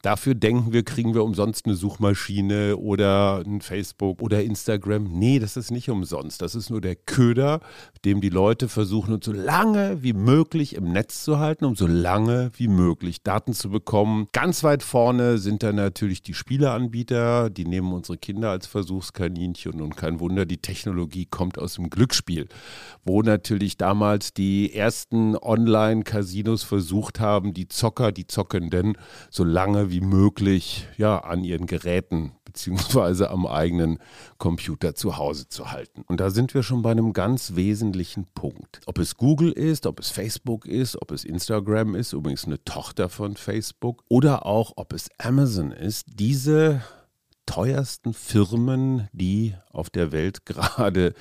Dafür 0.02 0.36
denken 0.36 0.72
wir, 0.72 0.84
kriegen 0.84 1.14
wir 1.14 1.24
umsonst 1.24 1.66
eine 1.66 1.74
Suchmaschine 1.74 2.76
oder 2.76 3.42
ein 3.44 3.60
Facebook 3.60 4.22
oder 4.22 4.44
Instagram. 4.44 5.04
Nee, 5.10 5.40
das 5.40 5.56
ist 5.56 5.72
nicht 5.72 5.90
umsonst. 5.90 6.40
Das 6.40 6.54
ist 6.54 6.70
nur 6.70 6.80
der 6.80 6.94
Köder, 6.94 7.60
dem 8.04 8.20
die 8.20 8.28
Leute 8.28 8.68
versuchen, 8.68 9.14
uns 9.14 9.24
so 9.24 9.32
lange 9.32 10.00
wie 10.04 10.12
möglich 10.12 10.76
im 10.76 10.92
Netz 10.92 11.24
zu 11.24 11.40
halten, 11.40 11.64
um 11.64 11.74
so 11.74 11.88
lange 11.88 12.52
wie 12.56 12.68
möglich 12.68 13.24
Daten 13.24 13.54
zu 13.54 13.70
bekommen. 13.70 14.28
Ganz 14.32 14.62
weit 14.62 14.84
vorne 14.84 15.38
sind 15.38 15.64
dann 15.64 15.74
natürlich 15.74 16.22
die 16.22 16.34
Spieleanbieter, 16.34 17.50
die 17.50 17.64
nehmen 17.64 17.92
unsere 17.92 18.18
Kinder 18.18 18.50
als 18.50 18.68
Versuchskaninchen 18.68 19.80
und 19.80 19.96
kein 19.96 20.20
Wunder, 20.20 20.46
die 20.46 20.58
Technologie 20.58 21.26
kommt 21.26 21.58
aus 21.58 21.74
dem 21.74 21.90
Glücksspiel, 21.90 22.46
wo 23.04 23.22
natürlich 23.22 23.76
damals 23.76 24.32
die 24.32 24.72
ersten 24.72 25.36
Online-Casinos 25.36 26.62
versucht 26.62 27.18
haben, 27.18 27.52
die 27.52 27.66
Zocker, 27.66 28.12
die 28.12 28.28
Zockenden 28.28 28.96
so 29.28 29.42
lange 29.42 29.87
wie 29.90 30.00
möglich 30.00 30.86
ja, 30.96 31.18
an 31.18 31.44
ihren 31.44 31.66
Geräten 31.66 32.32
beziehungsweise 32.44 33.30
am 33.30 33.46
eigenen 33.46 33.98
Computer 34.38 34.94
zu 34.94 35.18
Hause 35.18 35.48
zu 35.48 35.70
halten. 35.70 36.02
Und 36.06 36.18
da 36.20 36.30
sind 36.30 36.54
wir 36.54 36.62
schon 36.62 36.82
bei 36.82 36.90
einem 36.90 37.12
ganz 37.12 37.54
wesentlichen 37.56 38.26
Punkt. 38.34 38.80
Ob 38.86 38.98
es 38.98 39.16
Google 39.16 39.52
ist, 39.52 39.86
ob 39.86 40.00
es 40.00 40.10
Facebook 40.10 40.66
ist, 40.66 41.00
ob 41.00 41.10
es 41.10 41.24
Instagram 41.24 41.94
ist, 41.94 42.14
übrigens 42.14 42.46
eine 42.46 42.64
Tochter 42.64 43.08
von 43.10 43.36
Facebook, 43.36 44.02
oder 44.08 44.46
auch 44.46 44.72
ob 44.76 44.92
es 44.92 45.10
Amazon 45.18 45.72
ist, 45.72 46.06
diese 46.14 46.82
teuersten 47.48 48.12
Firmen, 48.12 49.08
die 49.12 49.54
auf 49.70 49.88
der 49.88 50.12
Welt 50.12 50.44
gerade 50.46 51.14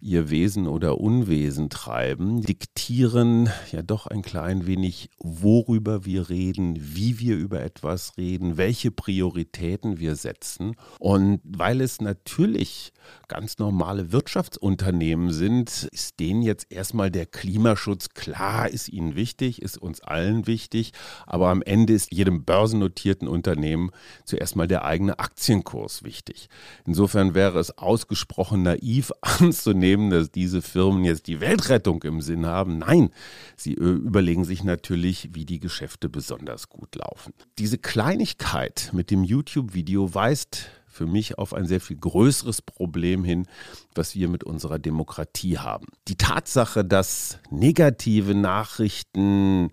ihr 0.00 0.30
Wesen 0.30 0.68
oder 0.68 1.00
Unwesen 1.00 1.70
treiben, 1.70 2.40
diktieren 2.40 3.50
ja 3.72 3.82
doch 3.82 4.06
ein 4.06 4.22
klein 4.22 4.66
wenig, 4.66 5.10
worüber 5.18 6.04
wir 6.04 6.28
reden, 6.28 6.76
wie 6.78 7.18
wir 7.18 7.36
über 7.36 7.62
etwas 7.62 8.16
reden, 8.16 8.56
welche 8.56 8.92
Prioritäten 8.92 9.98
wir 9.98 10.14
setzen. 10.14 10.76
Und 11.00 11.40
weil 11.44 11.80
es 11.80 12.00
natürlich 12.00 12.92
ganz 13.26 13.58
normale 13.58 14.12
Wirtschaftsunternehmen 14.12 15.32
sind, 15.32 15.88
ist 15.90 16.20
denen 16.20 16.42
jetzt 16.42 16.70
erstmal 16.70 17.10
der 17.10 17.26
Klimaschutz 17.26 18.10
klar, 18.10 18.68
ist 18.68 18.88
ihnen 18.88 19.16
wichtig, 19.16 19.60
ist 19.60 19.78
uns 19.78 20.00
allen 20.00 20.46
wichtig, 20.46 20.92
aber 21.26 21.48
am 21.48 21.62
Ende 21.62 21.92
ist 21.92 22.12
jedem 22.12 22.44
börsennotierten 22.44 23.26
Unternehmen 23.26 23.90
zuerst 24.24 24.54
mal 24.54 24.68
der 24.68 24.84
eigene 24.84 25.18
Aktienkurs 25.18 25.71
Diskurs 25.72 26.02
wichtig. 26.02 26.48
Insofern 26.84 27.34
wäre 27.34 27.58
es 27.58 27.78
ausgesprochen 27.78 28.62
naiv 28.62 29.10
anzunehmen, 29.22 30.10
dass 30.10 30.30
diese 30.30 30.60
Firmen 30.60 31.04
jetzt 31.04 31.26
die 31.26 31.40
Weltrettung 31.40 32.02
im 32.02 32.20
Sinn 32.20 32.46
haben. 32.46 32.78
Nein, 32.78 33.10
sie 33.56 33.74
äh, 33.74 33.80
überlegen 33.80 34.44
sich 34.44 34.64
natürlich, 34.64 35.30
wie 35.32 35.46
die 35.46 35.60
Geschäfte 35.60 36.08
besonders 36.08 36.68
gut 36.68 36.94
laufen. 36.96 37.32
Diese 37.58 37.78
Kleinigkeit 37.78 38.90
mit 38.92 39.10
dem 39.10 39.24
YouTube-Video 39.24 40.14
weist 40.14 40.70
für 40.86 41.06
mich 41.06 41.38
auf 41.38 41.54
ein 41.54 41.64
sehr 41.64 41.80
viel 41.80 41.96
größeres 41.96 42.60
Problem 42.60 43.24
hin, 43.24 43.46
was 43.94 44.14
wir 44.14 44.28
mit 44.28 44.44
unserer 44.44 44.78
Demokratie 44.78 45.56
haben. 45.56 45.86
Die 46.08 46.16
Tatsache, 46.16 46.84
dass 46.84 47.38
negative 47.50 48.34
Nachrichten 48.34 49.70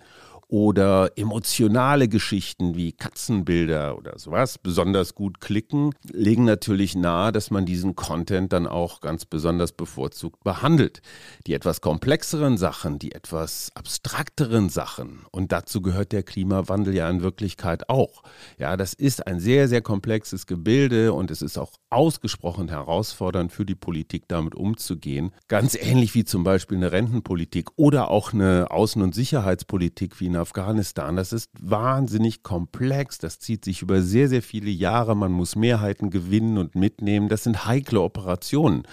oder 0.49 1.11
emotionale 1.15 2.07
Geschichten 2.07 2.75
wie 2.75 2.91
Katzenbilder 2.91 3.95
oder 3.95 4.17
sowas 4.17 4.57
besonders 4.57 5.13
gut 5.13 5.39
klicken, 5.39 5.93
legen 6.11 6.43
natürlich 6.43 6.95
nahe, 6.95 7.31
dass 7.31 7.51
man 7.51 7.67
diesen 7.67 7.95
Content 7.95 8.51
dann 8.51 8.65
auch 8.65 8.99
ganz 8.99 9.25
besonders 9.25 9.71
bevorzugt 9.71 10.43
behandelt. 10.43 11.01
Die 11.45 11.53
etwas 11.53 11.81
komplexeren 11.81 12.57
Sachen, 12.57 12.97
die 12.97 13.11
etwas 13.11 13.71
abstrakteren 13.75 14.69
Sachen 14.69 15.25
und 15.31 15.51
dazu 15.51 15.83
gehört 15.83 16.11
der 16.11 16.23
Klimawandel 16.23 16.95
ja 16.95 17.07
in 17.09 17.21
Wirklichkeit 17.21 17.87
auch. 17.87 18.23
Ja, 18.57 18.75
das 18.75 18.93
ist 18.93 19.27
ein 19.27 19.39
sehr, 19.39 19.67
sehr 19.67 19.81
komplexes 19.81 20.47
Gebilde 20.47 21.13
und 21.13 21.29
es 21.29 21.43
ist 21.43 21.59
auch 21.59 21.73
ausgesprochen 21.91 22.69
herausfordernd 22.69 23.51
für 23.51 23.65
die 23.65 23.75
Politik 23.75 24.23
damit 24.27 24.55
umzugehen. 24.55 25.31
Ganz 25.47 25.75
ähnlich 25.75 26.15
wie 26.15 26.23
zum 26.23 26.43
Beispiel 26.43 26.77
eine 26.77 26.91
Rentenpolitik 26.91 27.69
oder 27.75 28.09
auch 28.09 28.33
eine 28.33 28.71
Außen- 28.71 29.03
und 29.03 29.13
Sicherheitspolitik 29.13 30.19
wie 30.19 30.27
eine 30.27 30.38
Afghanistan. 30.39 31.15
Das 31.15 31.33
ist 31.33 31.49
wahnsinnig 31.59 32.43
komplex. 32.43 33.17
Das 33.19 33.39
zieht 33.39 33.63
sich 33.65 33.81
über 33.81 34.01
sehr, 34.01 34.29
sehr 34.29 34.41
viele 34.41 34.71
Jahre. 34.71 35.15
Man 35.15 35.31
muss 35.31 35.55
Mehrheiten 35.55 36.09
gewinnen 36.09 36.57
und 36.57 36.75
mitnehmen. 36.75 37.29
Das 37.29 37.43
sind 37.43 37.65
heikle 37.65 38.01
Operationen 38.01 38.83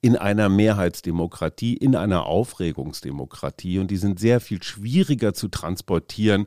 in 0.00 0.16
einer 0.16 0.48
Mehrheitsdemokratie, 0.48 1.76
in 1.76 1.96
einer 1.96 2.26
Aufregungsdemokratie. 2.26 3.78
Und 3.78 3.90
die 3.90 3.96
sind 3.96 4.18
sehr 4.18 4.40
viel 4.40 4.62
schwieriger 4.62 5.34
zu 5.34 5.48
transportieren, 5.48 6.46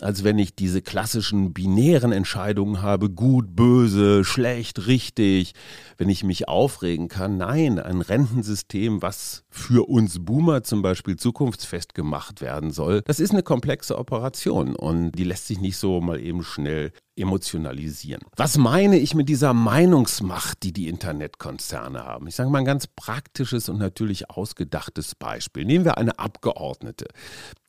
als 0.00 0.24
wenn 0.24 0.38
ich 0.38 0.54
diese 0.54 0.82
klassischen 0.82 1.52
binären 1.54 2.12
Entscheidungen 2.12 2.82
habe, 2.82 3.08
gut, 3.08 3.56
böse, 3.56 4.24
schlecht, 4.24 4.86
richtig, 4.86 5.54
wenn 5.96 6.08
ich 6.08 6.22
mich 6.22 6.48
aufregen 6.48 7.08
kann. 7.08 7.38
Nein, 7.38 7.78
ein 7.78 8.02
Rentensystem, 8.02 9.00
was 9.00 9.44
für 9.48 9.88
uns 9.88 10.24
Boomer 10.24 10.62
zum 10.62 10.82
Beispiel 10.82 11.16
zukunftsfest 11.16 11.94
gemacht 11.94 12.40
werden 12.40 12.70
soll, 12.70 13.02
das 13.02 13.20
ist 13.20 13.30
eine 13.30 13.42
komplexe 13.42 13.85
Operation 13.94 14.74
und 14.74 15.12
die 15.12 15.24
lässt 15.24 15.46
sich 15.46 15.60
nicht 15.60 15.76
so 15.76 16.00
mal 16.00 16.20
eben 16.20 16.42
schnell 16.42 16.92
emotionalisieren. 17.16 18.22
Was 18.36 18.58
meine 18.58 18.98
ich 18.98 19.14
mit 19.14 19.28
dieser 19.28 19.54
Meinungsmacht, 19.54 20.62
die 20.62 20.72
die 20.72 20.88
Internetkonzerne 20.88 22.04
haben? 22.04 22.26
Ich 22.26 22.34
sage 22.34 22.50
mal 22.50 22.58
ein 22.58 22.64
ganz 22.64 22.86
praktisches 22.86 23.68
und 23.68 23.78
natürlich 23.78 24.30
ausgedachtes 24.30 25.14
Beispiel. 25.14 25.64
Nehmen 25.64 25.84
wir 25.84 25.96
eine 25.96 26.18
Abgeordnete, 26.18 27.06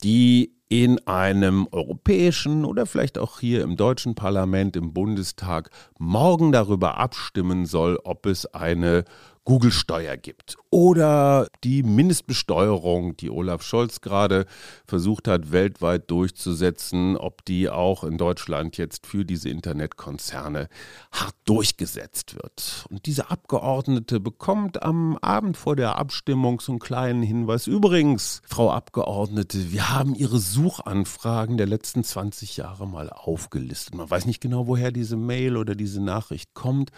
die 0.03 0.57
in 0.69 0.99
einem 1.07 1.67
europäischen 1.71 2.65
oder 2.65 2.85
vielleicht 2.85 3.17
auch 3.17 3.39
hier 3.39 3.61
im 3.61 3.77
deutschen 3.77 4.15
Parlament, 4.15 4.75
im 4.75 4.93
Bundestag, 4.93 5.69
morgen 5.97 6.51
darüber 6.51 6.97
abstimmen 6.97 7.65
soll, 7.65 7.97
ob 8.03 8.25
es 8.25 8.45
eine 8.47 9.05
Google-Steuer 9.47 10.17
gibt 10.17 10.57
oder 10.71 11.47
die 11.63 11.81
Mindestbesteuerung, 11.81 13.15
die 13.15 13.29
Olaf 13.29 13.63
Scholz 13.63 14.01
gerade 14.01 14.45
versucht 14.85 15.29
hat, 15.29 15.53
weltweit 15.53 16.11
durchzusetzen, 16.11 17.15
ob 17.15 17.45
die 17.45 17.69
auch 17.69 18.03
in 18.03 18.17
Deutschland 18.17 18.75
jetzt 18.75 19.07
für 19.07 19.23
diese 19.23 19.47
Internetkonzerne 19.47 20.67
hart 21.13 21.33
durchgesetzt 21.45 22.35
wird. 22.35 22.85
Und 22.89 23.05
diese 23.05 23.31
Abgeordnete 23.31 24.19
bekommt 24.19 24.83
am 24.83 25.17
Abend 25.19 25.55
vor 25.55 25.77
der 25.77 25.95
Abstimmung 25.95 26.59
so 26.59 26.73
einen 26.73 26.79
kleinen 26.79 27.23
Hinweis. 27.23 27.67
Übrigens, 27.67 28.41
Frau 28.45 28.69
Abgeordnete, 28.69 29.71
wir 29.71 29.93
haben 29.93 30.13
Ihre 30.13 30.39
Suchanfragen 30.39 31.55
der 31.55 31.67
letzten 31.67 32.03
20 32.03 32.57
Jahre 32.57 32.85
mal 32.85 33.09
aufgelistet. 33.09 33.95
Man 33.95 34.09
weiß 34.09 34.25
nicht 34.25 34.41
genau, 34.41 34.67
woher 34.67 34.91
diese 34.91 35.15
Mail 35.15 35.55
oder 35.55 35.73
diese 35.73 36.03
Nachricht 36.03 36.53
kommt. 36.53 36.91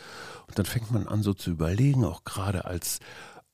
Und 0.48 0.58
dann 0.58 0.65
fängt 0.65 0.89
man 0.89 1.08
an, 1.08 1.22
so 1.22 1.36
zu 1.36 1.51
überlegen, 1.51 2.06
auch 2.06 2.24
gerade 2.24 2.38
gerade 2.39 2.65
als 2.65 3.00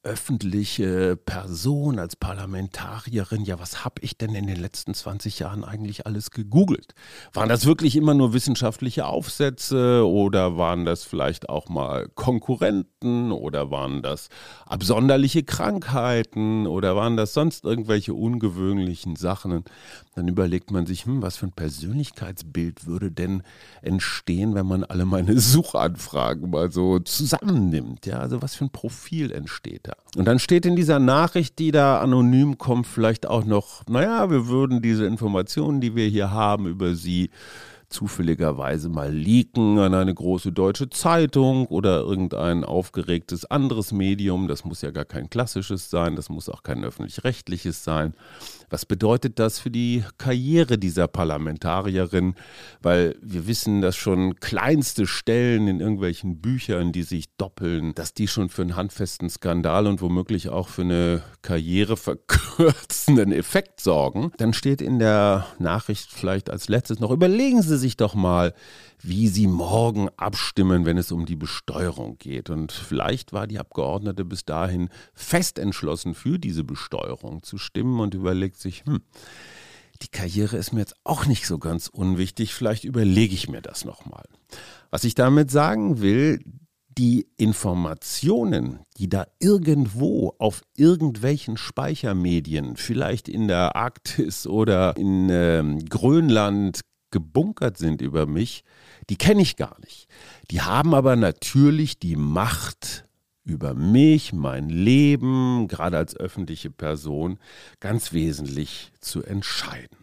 öffentliche 0.06 1.18
Person, 1.18 1.98
als 1.98 2.16
Parlamentarierin, 2.16 3.44
ja, 3.44 3.60
was 3.60 3.84
habe 3.84 3.96
ich 4.02 4.18
denn 4.18 4.36
in 4.36 4.46
den 4.46 4.56
letzten 4.56 4.94
20 4.94 5.40
Jahren 5.40 5.64
eigentlich 5.64 6.06
alles 6.06 6.30
gegoogelt? 6.30 6.94
Waren 7.34 7.50
das 7.50 7.66
wirklich 7.66 7.96
immer 7.96 8.14
nur 8.14 8.34
wissenschaftliche 8.34 9.08
Aufsätze 9.08 10.08
oder 10.08 10.58
waren 10.58 10.86
das 10.86 11.04
vielleicht 11.04 11.50
auch 11.50 11.70
mal 11.70 12.08
Konkurrenten 12.14 13.32
oder 13.32 13.72
waren 13.72 14.04
das 14.04 14.30
absonderliche 14.68 15.44
Krankheiten 15.44 16.68
oder 16.68 16.96
waren 16.96 17.18
das 17.18 17.34
sonst 17.34 17.66
irgendwelche 17.66 18.14
ungewöhnlichen 18.14 19.16
Sachen? 19.16 19.64
Dann 20.14 20.28
überlegt 20.28 20.70
man 20.70 20.86
sich, 20.86 21.06
hm, 21.06 21.24
was 21.24 21.38
für 21.38 21.48
ein 21.48 21.52
Persönlichkeitsbild 21.52 22.86
würde 22.86 23.12
denn 23.12 23.42
entstehen, 23.82 24.54
wenn 24.54 24.68
man 24.68 24.84
alle 24.84 25.06
meine 25.06 25.40
Suchanfragen 25.40 26.52
mal 26.52 26.72
so 26.72 27.00
zusammennimmt? 27.00 28.06
Ja, 28.06 28.20
also 28.20 28.44
was 28.44 28.54
für 28.54 28.66
ein 28.66 28.72
Profil 28.72 29.32
entsteht 29.32 29.88
da? 29.88 29.95
Und 30.16 30.26
dann 30.26 30.40
steht 30.40 30.66
in 30.66 30.78
dieser 30.78 31.00
Nachricht, 31.00 31.60
die 31.60 31.72
da 31.72 32.00
anonym 32.00 32.58
kommt, 32.58 32.88
vielleicht 32.88 33.28
auch 33.28 33.44
noch, 33.44 33.84
naja, 33.90 34.30
wir 34.30 34.48
würden 34.48 34.82
diese 34.82 35.06
Informationen, 35.06 35.82
die 35.82 35.96
wir 35.96 36.08
hier 36.08 36.32
haben 36.32 36.68
über 36.68 36.96
Sie, 36.96 37.32
zufälligerweise 37.90 38.90
mal 38.90 39.14
leaken 39.14 39.78
an 39.80 39.94
eine 39.94 40.14
große 40.14 40.52
deutsche 40.52 40.90
Zeitung 40.90 41.68
oder 41.68 42.02
irgendein 42.02 42.64
aufgeregtes 42.64 43.46
anderes 43.46 43.92
Medium. 43.92 44.48
Das 44.48 44.66
muss 44.66 44.82
ja 44.82 44.92
gar 44.92 45.06
kein 45.06 45.30
klassisches 45.30 45.90
sein, 45.90 46.16
das 46.16 46.30
muss 46.30 46.50
auch 46.50 46.64
kein 46.64 46.84
öffentlich-rechtliches 46.84 47.84
sein. 47.84 48.14
Was 48.70 48.86
bedeutet 48.86 49.40
das 49.40 49.60
für 49.60 49.72
die 49.72 50.04
Karriere 50.18 50.78
dieser 50.78 51.08
Parlamentarierin? 51.08 52.36
Weil 52.82 53.16
wir 53.22 53.48
wissen, 53.48 53.82
dass 53.82 53.96
schon 53.96 54.36
kleinste 54.40 55.08
Stellen 55.08 55.68
in 55.68 55.80
irgendwelchen 55.80 56.42
Büchern, 56.42 56.92
die 56.92 57.04
sich 57.04 57.26
doppeln, 57.38 57.94
dass 57.96 58.14
die 58.14 58.28
schon 58.28 58.50
für 58.50 58.62
einen 58.62 58.76
handfesten 58.76 59.30
Skandal 59.30 59.88
und 59.88 60.02
womöglich 60.02 60.50
auch 60.50 60.68
für 60.68 60.82
eine 60.82 61.24
karriereverkürzenden 61.42 63.32
Effekt 63.32 63.82
sorgen. 63.82 64.32
Dann 64.38 64.54
steht 64.54 64.82
in 64.82 65.00
der 65.00 65.46
Nachricht 65.60 66.12
vielleicht 66.12 66.50
als 66.50 66.70
letztes 66.70 67.00
noch, 67.00 67.12
überlegen 67.12 67.62
Sie 67.62 67.78
sich 67.78 67.98
doch 67.98 68.16
mal, 68.16 68.54
wie 69.08 69.28
sie 69.28 69.48
morgen 69.48 70.10
abstimmen, 70.18 70.86
wenn 70.86 70.98
es 70.98 71.12
um 71.12 71.26
die 71.26 71.36
Besteuerung 71.36 72.18
geht. 72.18 72.50
Und 72.50 72.72
vielleicht 72.72 73.34
war 73.34 73.46
die 73.46 73.60
Abgeordnete 73.60 74.26
bis 74.26 74.46
dahin 74.46 74.90
fest 75.14 75.60
entschlossen, 75.60 76.16
für 76.16 76.40
diese 76.40 76.64
Besteuerung 76.64 77.44
zu 77.44 77.58
stimmen 77.58 78.00
und 78.00 78.14
überlegt 78.14 78.55
sich, 78.60 78.84
hm, 78.86 79.02
die 80.02 80.10
Karriere 80.10 80.58
ist 80.58 80.74
mir 80.74 80.82
jetzt 80.82 80.96
auch 81.04 81.26
nicht 81.26 81.46
so 81.48 81.58
ganz 81.58 81.88
unwichtig, 81.88 82.54
vielleicht 82.54 82.84
überlege 82.84 83.34
ich 83.34 83.50
mir 83.50 83.62
das 83.62 83.86
nochmal. 83.86 84.26
Was 84.92 85.04
ich 85.04 85.16
damit 85.16 85.52
sagen 85.52 86.02
will, 86.02 86.40
die 86.98 87.28
Informationen, 87.38 88.80
die 88.98 89.10
da 89.10 89.26
irgendwo 89.40 90.34
auf 90.40 90.62
irgendwelchen 90.76 91.58
Speichermedien, 91.58 92.78
vielleicht 92.78 93.28
in 93.28 93.48
der 93.48 93.76
Arktis 93.76 94.48
oder 94.48 94.96
in 94.96 95.30
äh, 95.30 95.64
Grönland 95.90 96.82
gebunkert 97.12 97.78
sind 97.78 98.02
über 98.02 98.26
mich, 98.26 98.64
die 99.10 99.18
kenne 99.18 99.42
ich 99.42 99.56
gar 99.56 99.78
nicht. 99.82 100.08
Die 100.52 100.62
haben 100.62 100.94
aber 100.94 101.16
natürlich 101.16 102.00
die 102.00 102.16
Macht 102.16 103.05
über 103.46 103.76
mich, 103.76 104.34
mein 104.34 104.70
Leben, 104.70 105.68
gerade 105.68 105.98
als 105.98 106.18
öffentliche 106.18 106.72
Person, 106.72 107.40
ganz 107.80 108.12
wesentlich 108.12 108.92
zu 109.00 109.24
entscheiden. 109.24 109.98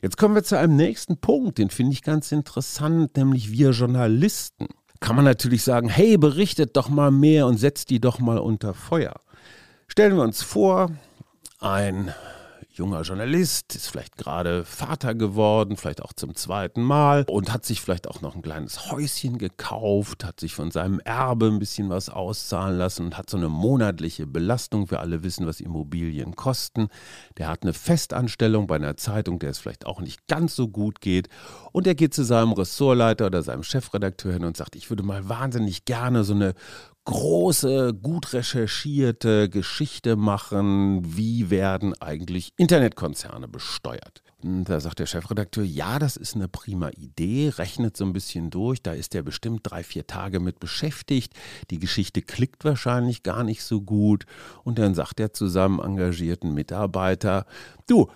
Jetzt 0.00 0.16
kommen 0.16 0.34
wir 0.34 0.44
zu 0.44 0.56
einem 0.56 0.76
nächsten 0.76 1.18
Punkt, 1.18 1.58
den 1.58 1.70
finde 1.70 1.92
ich 1.92 2.02
ganz 2.02 2.30
interessant, 2.32 3.16
nämlich 3.16 3.50
wir 3.50 3.70
Journalisten. 3.70 4.68
Kann 5.00 5.16
man 5.16 5.24
natürlich 5.24 5.62
sagen, 5.62 5.88
hey, 5.88 6.16
berichtet 6.16 6.76
doch 6.76 6.88
mal 6.88 7.10
mehr 7.10 7.46
und 7.46 7.58
setzt 7.58 7.90
die 7.90 8.00
doch 8.00 8.18
mal 8.18 8.38
unter 8.38 8.72
Feuer. 8.72 9.20
Stellen 9.88 10.16
wir 10.16 10.22
uns 10.22 10.42
vor, 10.42 10.92
ein 11.60 12.14
junger 12.76 13.02
Journalist, 13.02 13.74
ist 13.74 13.88
vielleicht 13.88 14.16
gerade 14.16 14.64
Vater 14.64 15.14
geworden, 15.14 15.76
vielleicht 15.76 16.02
auch 16.02 16.12
zum 16.12 16.34
zweiten 16.34 16.82
Mal 16.82 17.24
und 17.28 17.52
hat 17.52 17.64
sich 17.64 17.80
vielleicht 17.80 18.06
auch 18.06 18.20
noch 18.20 18.36
ein 18.36 18.42
kleines 18.42 18.90
Häuschen 18.90 19.38
gekauft, 19.38 20.24
hat 20.24 20.40
sich 20.40 20.54
von 20.54 20.70
seinem 20.70 21.00
Erbe 21.00 21.46
ein 21.46 21.58
bisschen 21.58 21.88
was 21.88 22.08
auszahlen 22.10 22.76
lassen 22.76 23.06
und 23.06 23.18
hat 23.18 23.30
so 23.30 23.36
eine 23.36 23.48
monatliche 23.48 24.26
Belastung. 24.26 24.90
Wir 24.90 25.00
alle 25.00 25.22
wissen, 25.22 25.46
was 25.46 25.60
Immobilien 25.60 26.36
kosten. 26.36 26.88
Der 27.38 27.48
hat 27.48 27.62
eine 27.62 27.72
Festanstellung 27.72 28.66
bei 28.66 28.76
einer 28.76 28.96
Zeitung, 28.96 29.38
der 29.38 29.50
es 29.50 29.58
vielleicht 29.58 29.86
auch 29.86 30.00
nicht 30.00 30.26
ganz 30.28 30.54
so 30.54 30.68
gut 30.68 31.00
geht. 31.00 31.28
Und 31.72 31.86
er 31.86 31.94
geht 31.94 32.14
zu 32.14 32.24
seinem 32.24 32.52
Ressortleiter 32.52 33.26
oder 33.26 33.42
seinem 33.42 33.62
Chefredakteur 33.62 34.34
hin 34.34 34.44
und 34.44 34.56
sagt, 34.56 34.76
ich 34.76 34.90
würde 34.90 35.02
mal 35.02 35.28
wahnsinnig 35.28 35.84
gerne 35.84 36.24
so 36.24 36.34
eine 36.34 36.54
große, 37.06 37.94
gut 37.94 38.32
recherchierte 38.32 39.48
Geschichte 39.48 40.16
machen, 40.16 41.16
wie 41.16 41.50
werden 41.50 41.94
eigentlich 42.00 42.52
Internetkonzerne 42.56 43.48
besteuert. 43.48 44.22
Und 44.42 44.64
da 44.64 44.80
sagt 44.80 44.98
der 44.98 45.06
Chefredakteur, 45.06 45.64
ja, 45.64 45.98
das 45.98 46.16
ist 46.16 46.34
eine 46.34 46.48
prima 46.48 46.90
Idee, 46.90 47.52
rechnet 47.56 47.96
so 47.96 48.04
ein 48.04 48.12
bisschen 48.12 48.50
durch, 48.50 48.82
da 48.82 48.92
ist 48.92 49.14
er 49.14 49.22
bestimmt 49.22 49.60
drei, 49.62 49.82
vier 49.82 50.06
Tage 50.06 50.40
mit 50.40 50.60
beschäftigt, 50.60 51.32
die 51.70 51.78
Geschichte 51.78 52.22
klickt 52.22 52.64
wahrscheinlich 52.64 53.22
gar 53.22 53.44
nicht 53.44 53.62
so 53.62 53.80
gut. 53.80 54.26
Und 54.64 54.78
dann 54.78 54.94
sagt 54.94 55.18
der 55.18 55.32
zusammen 55.32 55.80
engagierten 55.80 56.52
Mitarbeiter, 56.52 57.46
du, 57.86 58.08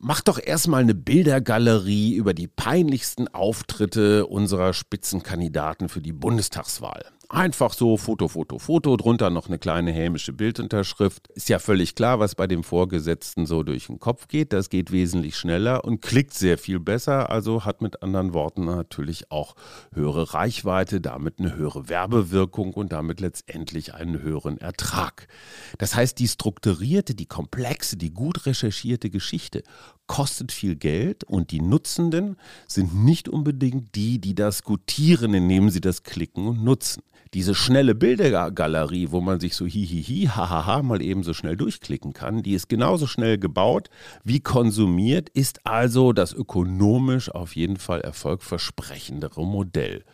Mach 0.00 0.20
doch 0.20 0.38
erstmal 0.40 0.82
eine 0.82 0.94
Bildergalerie 0.94 2.14
über 2.14 2.32
die 2.32 2.46
peinlichsten 2.46 3.26
Auftritte 3.26 4.26
unserer 4.26 4.72
Spitzenkandidaten 4.72 5.88
für 5.88 6.00
die 6.00 6.12
Bundestagswahl. 6.12 7.04
Einfach 7.30 7.74
so 7.74 7.98
Foto, 7.98 8.26
Foto, 8.26 8.58
Foto, 8.58 8.96
drunter 8.96 9.28
noch 9.28 9.48
eine 9.48 9.58
kleine 9.58 9.92
hämische 9.92 10.32
Bildunterschrift. 10.32 11.28
Ist 11.28 11.50
ja 11.50 11.58
völlig 11.58 11.94
klar, 11.94 12.18
was 12.20 12.34
bei 12.34 12.46
dem 12.46 12.64
Vorgesetzten 12.64 13.44
so 13.44 13.62
durch 13.62 13.88
den 13.88 13.98
Kopf 13.98 14.28
geht. 14.28 14.54
Das 14.54 14.70
geht 14.70 14.92
wesentlich 14.92 15.36
schneller 15.36 15.84
und 15.84 16.00
klickt 16.00 16.32
sehr 16.32 16.56
viel 16.56 16.80
besser. 16.80 17.28
Also 17.28 17.66
hat 17.66 17.82
mit 17.82 18.02
anderen 18.02 18.32
Worten 18.32 18.64
natürlich 18.64 19.30
auch 19.30 19.56
höhere 19.92 20.32
Reichweite, 20.32 21.02
damit 21.02 21.38
eine 21.38 21.54
höhere 21.54 21.90
Werbewirkung 21.90 22.72
und 22.72 22.92
damit 22.92 23.20
letztendlich 23.20 23.92
einen 23.92 24.22
höheren 24.22 24.56
Ertrag. 24.56 25.28
Das 25.76 25.94
heißt, 25.94 26.18
die 26.18 26.28
strukturierte, 26.28 27.14
die 27.14 27.26
komplexe, 27.26 27.98
die 27.98 28.10
gut 28.10 28.46
recherchierte 28.46 29.10
Geschichte 29.10 29.64
kostet 30.06 30.50
viel 30.50 30.76
Geld 30.76 31.24
und 31.24 31.50
die 31.50 31.60
Nutzenden 31.60 32.38
sind 32.66 32.94
nicht 32.94 33.28
unbedingt 33.28 33.94
die, 33.94 34.18
die 34.18 34.34
das 34.34 34.62
gutieren, 34.62 35.34
indem 35.34 35.68
sie 35.68 35.82
das 35.82 36.02
klicken 36.02 36.46
und 36.46 36.64
nutzen 36.64 37.02
diese 37.34 37.54
schnelle 37.54 37.94
Bildergalerie, 37.94 39.10
wo 39.10 39.20
man 39.20 39.40
sich 39.40 39.54
so 39.54 39.66
hihihi, 39.66 40.28
hahaha 40.28 40.82
mal 40.82 41.02
eben 41.02 41.22
so 41.22 41.34
schnell 41.34 41.56
durchklicken 41.56 42.12
kann, 42.12 42.42
die 42.42 42.54
ist 42.54 42.68
genauso 42.68 43.06
schnell 43.06 43.38
gebaut 43.38 43.90
wie 44.24 44.40
konsumiert, 44.40 45.28
ist 45.28 45.66
also 45.66 46.12
das 46.12 46.32
ökonomisch 46.32 47.30
auf 47.30 47.56
jeden 47.56 47.76
Fall 47.76 48.00
erfolgversprechendere 48.00 49.44
Modell. 49.44 50.04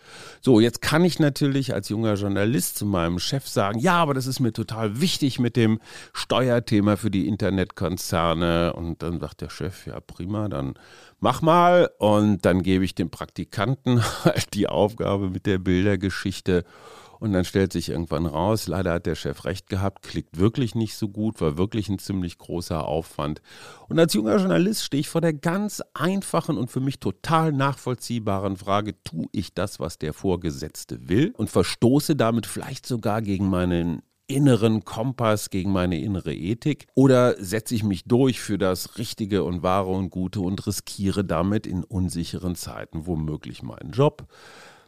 So, 0.41 0.61
jetzt 0.61 0.83
kann 0.83 1.05
ich 1.05 1.19
natürlich 1.19 1.75
als 1.75 1.89
junger 1.89 2.15
Journalist 2.15 2.79
zu 2.79 2.87
meinem 2.87 3.19
Chef 3.19 3.47
sagen, 3.49 3.79
ja, 3.79 3.97
aber 3.97 4.15
das 4.15 4.27
ist 4.27 4.41
mir 4.41 4.53
total 4.53 5.01
wichtig 5.01 5.39
mit 5.39 5.57
dem 5.57 5.81
Steuerthema 6.13 6.97
für 6.97 7.11
die 7.11 7.29
Internetkonzerne. 7.29 8.73
Und 8.75 9.03
dann 9.03 9.21
sagt 9.21 9.41
der 9.41 9.51
Chef, 9.51 9.87
ja 9.87 10.01
prima, 10.01 10.49
dann 10.49 10.75
mach 11.21 11.43
mal. 11.43 11.91
Und 11.99 12.45
dann 12.45 12.63
gebe 12.63 12.85
ich 12.85 12.95
dem 12.95 13.11
Praktikanten 13.11 14.03
halt 14.25 14.55
die 14.55 14.69
Aufgabe 14.69 15.31
mit 15.31 15.47
der 15.47 15.59
Bildergeschichte. 15.59 16.65
Und 17.21 17.33
dann 17.33 17.45
stellt 17.45 17.73
sich 17.73 17.89
irgendwann 17.89 18.27
raus, 18.27 18.67
leider 18.67 18.95
hat 18.95 19.07
der 19.07 19.15
Chef 19.15 19.45
recht 19.45 19.69
gehabt, 19.69 20.03
klickt 20.03 20.39
wirklich 20.39 20.75
nicht 20.75 20.97
so 20.97 21.09
gut, 21.09 21.41
war 21.41 21.59
wirklich 21.59 21.89
ein 21.89 21.99
ziemlich 21.99 22.39
großer 22.39 22.87
Aufwand. 22.87 23.41
Und 23.89 23.99
als 23.99 24.15
junger 24.15 24.37
Journalist 24.37 24.85
stehe 24.85 25.01
ich 25.01 25.09
vor 25.09 25.21
der 25.21 25.35
ganz 25.35 25.83
einfachen 25.95 26.59
und 26.59 26.71
für 26.71 26.81
mich 26.81 27.01
total 27.01 27.53
nachvollziehbaren 27.53 28.57
Frage, 28.57 29.03
tue 29.03 29.27
ich 29.33 29.55
das, 29.55 29.81
was 29.81 29.99
der 29.99 30.13
Vorgesetzte 30.13 31.09
will 31.09 31.33
und 31.37 31.51
verstoße 31.51 32.17
damit 32.17 32.47
vielleicht 32.47 32.87
sogar 32.87 33.23
gegen 33.23 33.49
meinen 33.49 34.03
inneren 34.27 34.85
Kompass, 34.85 35.51
gegen 35.51 35.73
meine 35.73 36.01
innere 36.01 36.35
Ethik? 36.35 36.87
Oder 36.95 37.37
setze 37.43 37.75
ich 37.75 37.85
mich 37.85 38.05
durch 38.05 38.41
für 38.41 38.59
das 38.59 38.99
Richtige 38.99 39.45
und 39.45 39.63
Wahre 39.63 39.91
und 39.91 40.11
Gute 40.11 40.41
und 40.41 40.67
riskiere 40.67 41.25
damit 41.25 41.67
in 41.67 41.85
unsicheren 41.85 42.55
Zeiten 42.55 43.07
womöglich 43.07 43.63
meinen 43.63 43.91
Job? 43.91 44.27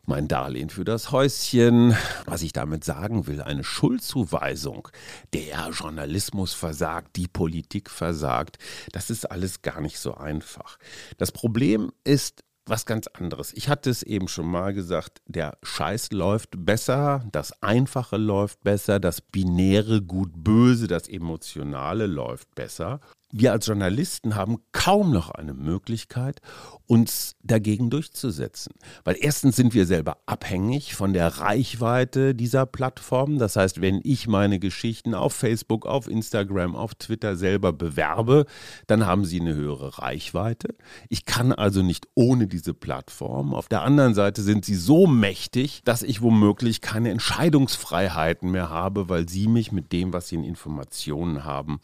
Mein 0.07 0.29
Darlehen 0.29 0.71
für 0.71 0.85
das 0.85 1.11
Häuschen. 1.13 1.97
Was 2.25 2.43
ich 2.43 2.53
damit 2.53 2.85
sagen 2.85 3.27
will, 3.27 3.43
eine 3.43 3.65
Schuldzuweisung, 3.65 4.89
der 5.33 5.71
Journalismus 5.71 6.55
versagt, 6.55 7.17
die 7.17 7.29
Politik 7.29 7.91
versagt, 7.91 8.59
das 8.93 9.11
ist 9.11 9.31
alles 9.31 9.63
gar 9.63 9.81
nicht 9.81 9.99
so 9.99 10.15
einfach. 10.15 10.79
Das 11.19 11.33
Problem 11.33 11.93
ist, 12.05 12.43
was 12.67 12.85
ganz 12.85 13.07
anderes. 13.07 13.53
Ich 13.53 13.69
hatte 13.69 13.91
es 13.91 14.03
eben 14.03 14.27
schon 14.27 14.47
mal 14.47 14.75
gesagt, 14.75 15.23
der 15.27 15.57
Scheiß 15.63 16.11
läuft 16.11 16.51
besser, 16.57 17.25
das 17.31 17.63
Einfache 17.63 18.17
läuft 18.17 18.65
besser, 18.65 18.99
das 18.99 19.21
Binäre 19.21 20.03
gut-böse, 20.03 20.89
das 20.89 21.09
Emotionale 21.09 22.07
läuft 22.07 22.55
besser 22.57 23.01
wir 23.39 23.53
als 23.53 23.67
Journalisten 23.67 24.35
haben 24.35 24.59
kaum 24.73 25.13
noch 25.13 25.31
eine 25.31 25.53
Möglichkeit, 25.53 26.41
uns 26.87 27.37
dagegen 27.43 27.91
durchzusetzen. 27.91 28.73
Weil 29.05 29.17
erstens 29.21 29.57
sind 29.57 29.75
wir 29.75 29.87
selber 29.87 30.19
abhängig 30.27 30.95
von 30.95 31.13
der 31.13 31.29
Reichweite 31.29 32.35
dieser 32.35 32.65
Plattformen. 32.65 33.39
Das 33.39 33.57
heißt, 33.57 33.81
wenn 33.81 34.01
ich 34.05 34.27
meine 34.27 34.59
Geschichten 34.59 35.15
auf 35.15 35.35
Facebook, 35.35 35.85
auf 35.85 36.09
Instagram, 36.09 36.77
auf 36.77 36.95
Twitter 36.95 37.37
selber 37.37 37.73
bewerbe, 37.73 38.47
dann 38.87 39.07
haben 39.07 39.25
sie 39.25 39.41
eine 39.41 39.55
höhere 39.55 39.99
Reichweite. 39.99 40.75
Ich 41.09 41.27
kann 41.27 41.53
also 41.53 41.83
nicht 41.83 42.07
ohne 42.15 42.47
diese 42.47 42.73
Plattform. 42.73 43.53
Auf 43.55 43.69
der 43.69 43.83
anderen 43.83 44.15
Seite 44.15 44.43
sind 44.43 44.65
sie 44.65 44.77
so 44.77 45.07
mächtig, 45.07 45.83
dass 45.85 46.03
ich 46.03 46.23
womöglich 46.23 46.81
keine 46.81 47.11
Entscheidungsfreiheiten 47.11 48.51
mehr 48.51 48.71
habe, 48.71 49.09
weil 49.09 49.29
sie 49.29 49.49
mich 49.49 49.73
mit 49.73 49.93
dem, 49.93 50.13
was 50.13 50.29
sie 50.29 50.37
in 50.37 50.45
Informationen 50.45 51.45
haben, 51.45 51.81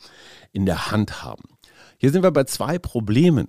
in 0.52 0.64
der 0.64 0.90
Hand 0.90 1.22
haben. 1.22 1.41
Hier 2.02 2.10
sind 2.10 2.24
wir 2.24 2.32
bei 2.32 2.42
zwei 2.42 2.80
Problemen. 2.80 3.46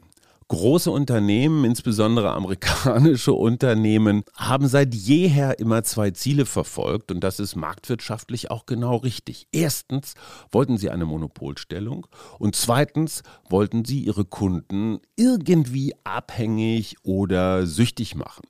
Große 0.48 0.92
Unternehmen, 0.92 1.66
insbesondere 1.66 2.34
amerikanische 2.34 3.34
Unternehmen, 3.34 4.24
haben 4.38 4.68
seit 4.68 4.94
jeher 4.94 5.58
immer 5.58 5.82
zwei 5.82 6.12
Ziele 6.12 6.46
verfolgt 6.46 7.12
und 7.12 7.22
das 7.22 7.40
ist 7.40 7.56
marktwirtschaftlich 7.56 8.52
auch 8.52 8.68
genau 8.68 8.98
richtig. 8.98 9.48
Erstens 9.52 10.14
wollten 10.52 10.78
sie 10.78 10.92
eine 10.92 11.06
Monopolstellung 11.06 12.06
und 12.38 12.56
zweitens 12.56 13.24
wollten 13.50 13.86
sie 13.86 14.02
ihre 14.02 14.24
Kunden 14.24 15.00
irgendwie 15.16 15.96
abhängig 16.04 16.98
oder 17.02 17.66
süchtig 17.66 18.14
machen. 18.14 18.44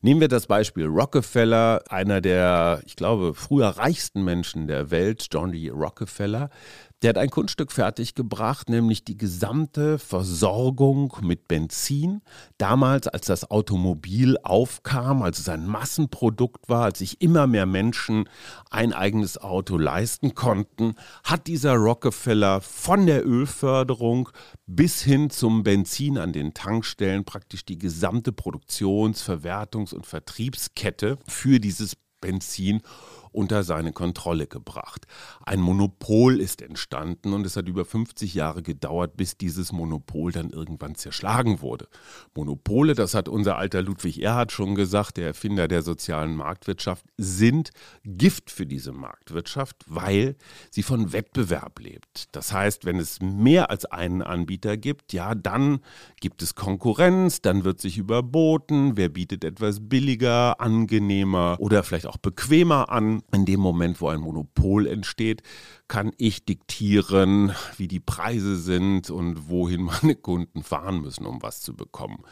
Nehmen 0.00 0.20
wir 0.20 0.28
das 0.28 0.46
Beispiel 0.46 0.86
Rockefeller, 0.86 1.82
einer 1.88 2.20
der, 2.20 2.82
ich 2.86 2.94
glaube, 2.94 3.34
früher 3.34 3.68
reichsten 3.68 4.22
Menschen 4.22 4.68
der 4.68 4.92
Welt, 4.92 5.26
John 5.32 5.50
D. 5.52 5.70
Rockefeller, 5.70 6.50
der 7.02 7.10
hat 7.10 7.18
ein 7.18 7.30
Kunststück 7.30 7.72
fertiggebracht, 7.72 8.68
nämlich 8.68 9.04
die 9.04 9.16
gesamte 9.16 9.98
Versorgung 9.98 11.16
mit 11.22 11.48
Benzin. 11.48 12.20
Damals, 12.58 13.08
als 13.08 13.26
das 13.26 13.50
Automobil 13.50 14.36
aufkam, 14.42 15.22
als 15.22 15.38
es 15.38 15.48
ein 15.48 15.66
Massenprodukt 15.66 16.68
war, 16.68 16.84
als 16.84 16.98
sich 16.98 17.22
immer 17.22 17.46
mehr 17.46 17.64
Menschen 17.64 18.28
ein 18.70 18.92
eigenes 18.92 19.38
Auto 19.38 19.78
leisten 19.78 20.34
konnten, 20.34 20.94
hat 21.24 21.46
dieser 21.46 21.74
Rockefeller 21.74 22.60
von 22.60 23.06
der 23.06 23.26
Ölförderung 23.26 24.28
bis 24.66 25.00
hin 25.00 25.30
zum 25.30 25.62
Benzin 25.62 26.18
an 26.18 26.34
den 26.34 26.52
Tankstellen 26.52 27.24
praktisch 27.24 27.64
die 27.64 27.78
gesamte 27.78 28.32
Produktions-, 28.32 29.22
Verwertungs- 29.22 29.94
und 29.94 30.06
Vertriebskette 30.06 31.18
für 31.26 31.60
dieses 31.60 31.96
Benzin 32.20 32.82
unter 33.32 33.62
seine 33.62 33.92
Kontrolle 33.92 34.46
gebracht. 34.46 35.06
Ein 35.44 35.60
Monopol 35.60 36.40
ist 36.40 36.62
entstanden 36.62 37.32
und 37.32 37.46
es 37.46 37.56
hat 37.56 37.68
über 37.68 37.84
50 37.84 38.34
Jahre 38.34 38.62
gedauert, 38.62 39.16
bis 39.16 39.36
dieses 39.36 39.72
Monopol 39.72 40.32
dann 40.32 40.50
irgendwann 40.50 40.94
zerschlagen 40.94 41.60
wurde. 41.60 41.88
Monopole, 42.34 42.94
das 42.94 43.14
hat 43.14 43.28
unser 43.28 43.56
alter 43.56 43.82
Ludwig 43.82 44.22
Erhard 44.22 44.52
schon 44.52 44.74
gesagt, 44.74 45.16
der 45.16 45.26
Erfinder 45.26 45.68
der 45.68 45.82
sozialen 45.82 46.36
Marktwirtschaft, 46.36 47.04
sind 47.16 47.70
Gift 48.04 48.50
für 48.50 48.66
diese 48.66 48.92
Marktwirtschaft, 48.92 49.76
weil 49.86 50.36
sie 50.70 50.82
von 50.82 51.12
Wettbewerb 51.12 51.78
lebt. 51.80 52.28
Das 52.32 52.52
heißt, 52.52 52.84
wenn 52.84 52.98
es 52.98 53.20
mehr 53.20 53.70
als 53.70 53.84
einen 53.84 54.22
Anbieter 54.22 54.76
gibt, 54.76 55.12
ja, 55.12 55.34
dann 55.34 55.80
gibt 56.20 56.42
es 56.42 56.54
Konkurrenz, 56.54 57.40
dann 57.40 57.64
wird 57.64 57.80
sich 57.80 57.98
überboten, 57.98 58.96
wer 58.96 59.08
bietet 59.08 59.44
etwas 59.44 59.88
billiger, 59.88 60.60
angenehmer 60.60 61.56
oder 61.60 61.82
vielleicht 61.82 62.06
auch 62.06 62.16
bequemer 62.16 62.90
an 62.90 63.19
in 63.32 63.44
dem 63.44 63.60
Moment, 63.60 64.00
wo 64.00 64.08
ein 64.08 64.20
Monopol 64.20 64.86
entsteht, 64.86 65.42
kann 65.88 66.12
ich 66.18 66.44
diktieren, 66.44 67.52
wie 67.76 67.88
die 67.88 68.00
Preise 68.00 68.56
sind 68.56 69.10
und 69.10 69.48
wohin 69.48 69.82
meine 70.02 70.14
Kunden 70.14 70.62
fahren 70.62 71.00
müssen, 71.00 71.26
um 71.26 71.42
was 71.42 71.62
zu 71.62 71.74
bekommen. 71.74 72.22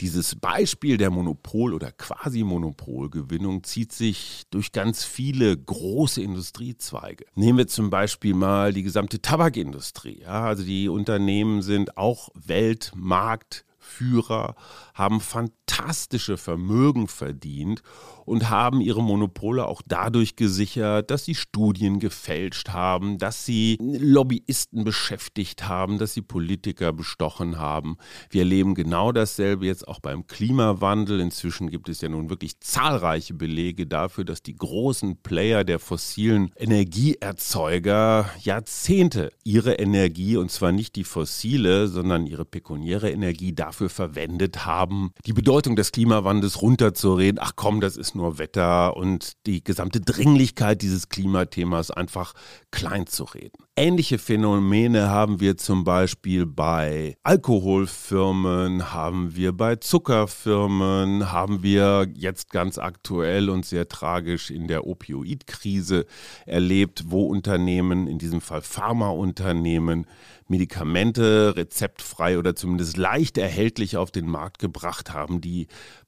Dieses 0.00 0.34
Beispiel 0.34 0.96
der 0.96 1.10
Monopol- 1.10 1.74
oder 1.74 1.92
Quasi-Monopolgewinnung 1.92 3.64
zieht 3.64 3.92
sich 3.92 4.44
durch 4.50 4.72
ganz 4.72 5.04
viele 5.04 5.56
große 5.56 6.20
Industriezweige. 6.22 7.26
Nehmen 7.34 7.58
wir 7.58 7.68
zum 7.68 7.90
Beispiel 7.90 8.34
mal 8.34 8.72
die 8.72 8.82
gesamte 8.82 9.22
Tabakindustrie. 9.22 10.22
Ja, 10.22 10.44
also 10.44 10.64
die 10.64 10.88
Unternehmen 10.88 11.62
sind 11.62 11.96
auch 11.96 12.30
Weltmarkt 12.34 13.64
Führer, 13.86 14.56
haben 14.96 15.20
fantastische 15.20 16.38
Vermögen 16.38 17.06
verdient 17.06 17.82
und 18.24 18.50
haben 18.50 18.80
ihre 18.80 19.02
Monopole 19.02 19.66
auch 19.66 19.82
dadurch 19.86 20.36
gesichert, 20.36 21.10
dass 21.10 21.24
sie 21.24 21.34
Studien 21.34 22.00
gefälscht 22.00 22.70
haben, 22.70 23.18
dass 23.18 23.46
sie 23.46 23.78
Lobbyisten 23.80 24.84
beschäftigt 24.84 25.68
haben, 25.68 25.98
dass 25.98 26.14
sie 26.14 26.22
Politiker 26.22 26.92
bestochen 26.92 27.58
haben. 27.58 27.96
Wir 28.30 28.40
erleben 28.42 28.74
genau 28.74 29.12
dasselbe 29.12 29.66
jetzt 29.66 29.86
auch 29.86 30.00
beim 30.00 30.26
Klimawandel. 30.26 31.20
Inzwischen 31.20 31.70
gibt 31.70 31.88
es 31.88 32.00
ja 32.00 32.08
nun 32.08 32.28
wirklich 32.28 32.58
zahlreiche 32.60 33.34
Belege 33.34 33.86
dafür, 33.86 34.24
dass 34.24 34.42
die 34.42 34.56
großen 34.56 35.22
Player 35.22 35.62
der 35.62 35.78
fossilen 35.78 36.50
Energieerzeuger 36.56 38.28
Jahrzehnte 38.40 39.30
ihre 39.44 39.74
Energie, 39.74 40.36
und 40.36 40.50
zwar 40.50 40.72
nicht 40.72 40.96
die 40.96 41.04
fossile, 41.04 41.86
sondern 41.86 42.26
ihre 42.26 42.44
pekuniäre 42.44 43.10
Energie 43.10 43.54
dafür 43.54 43.88
verwendet 43.88 44.66
haben, 44.86 45.10
die 45.26 45.32
Bedeutung 45.32 45.74
des 45.74 45.90
Klimawandels 45.92 46.62
runterzureden. 46.62 47.40
Ach 47.42 47.52
komm, 47.56 47.80
das 47.80 47.96
ist 47.96 48.14
nur 48.14 48.38
Wetter 48.38 48.96
und 48.96 49.32
die 49.46 49.62
gesamte 49.62 50.00
Dringlichkeit 50.00 50.82
dieses 50.82 51.08
Klimathemas 51.08 51.90
einfach 51.90 52.34
klein 52.70 53.06
zu 53.06 53.24
reden. 53.24 53.64
Ähnliche 53.76 54.18
Phänomene 54.18 55.10
haben 55.10 55.40
wir 55.40 55.56
zum 55.56 55.84
Beispiel 55.84 56.46
bei 56.46 57.16
Alkoholfirmen, 57.24 58.92
haben 58.92 59.34
wir 59.36 59.52
bei 59.52 59.76
Zuckerfirmen, 59.76 61.32
haben 61.32 61.62
wir 61.62 62.08
jetzt 62.14 62.50
ganz 62.50 62.78
aktuell 62.78 63.50
und 63.50 63.66
sehr 63.66 63.88
tragisch 63.88 64.50
in 64.50 64.68
der 64.68 64.86
Opioidkrise 64.86 66.06
erlebt, 66.46 67.04
wo 67.08 67.26
Unternehmen, 67.26 68.06
in 68.06 68.18
diesem 68.18 68.40
Fall 68.40 68.62
Pharmaunternehmen, 68.62 70.06
Medikamente 70.48 71.54
rezeptfrei 71.56 72.38
oder 72.38 72.54
zumindest 72.54 72.96
leicht 72.96 73.38
erhältlich 73.38 73.96
auf 73.96 74.10
den 74.10 74.28
Markt 74.28 74.58
gebracht 74.58 75.12
haben, 75.12 75.40
die 75.40 75.66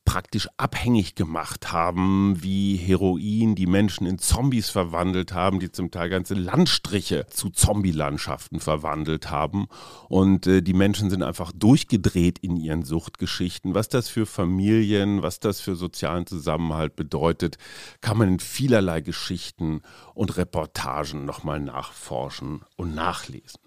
praktisch 0.09 0.48
abhängig 0.57 1.16
gemacht 1.16 1.70
haben, 1.70 2.42
wie 2.42 2.77
Heroin, 2.77 3.55
die 3.55 3.66
Menschen 3.66 4.07
in 4.07 4.18
Zombies 4.18 4.70
verwandelt 4.70 5.35
haben, 5.35 5.61
die 5.61 5.70
zum 5.70 5.90
Teil 5.90 6.09
ganze 6.09 6.33
Landstriche 6.33 7.27
zu 7.29 7.51
Zombie-Landschaften 7.51 8.59
verwandelt 8.59 9.31
haben. 9.31 9.66
Und 10.09 10.46
äh, 10.46 10.62
die 10.62 10.72
Menschen 10.72 11.11
sind 11.11 11.22
einfach 11.22 11.53
durchgedreht 11.53 12.38
in 12.38 12.57
ihren 12.57 12.85
Suchtgeschichten. 12.85 13.74
Was 13.74 13.90
das 13.90 14.09
für 14.09 14.24
Familien, 14.24 15.20
was 15.20 15.40
das 15.40 15.61
für 15.61 15.77
sozialen 15.77 16.27
Zusammenhalt 16.27 16.96
bedeutet, 16.96 17.59
kann 18.01 18.16
man 18.16 18.29
in 18.29 18.40
vielerlei 18.40 19.03
Geschichten 19.03 19.83
und 20.14 20.38
Reportagen 20.38 21.27
nochmal 21.27 21.61
nachforschen 21.61 22.62
und 22.77 22.94
nachlesen. 22.94 23.61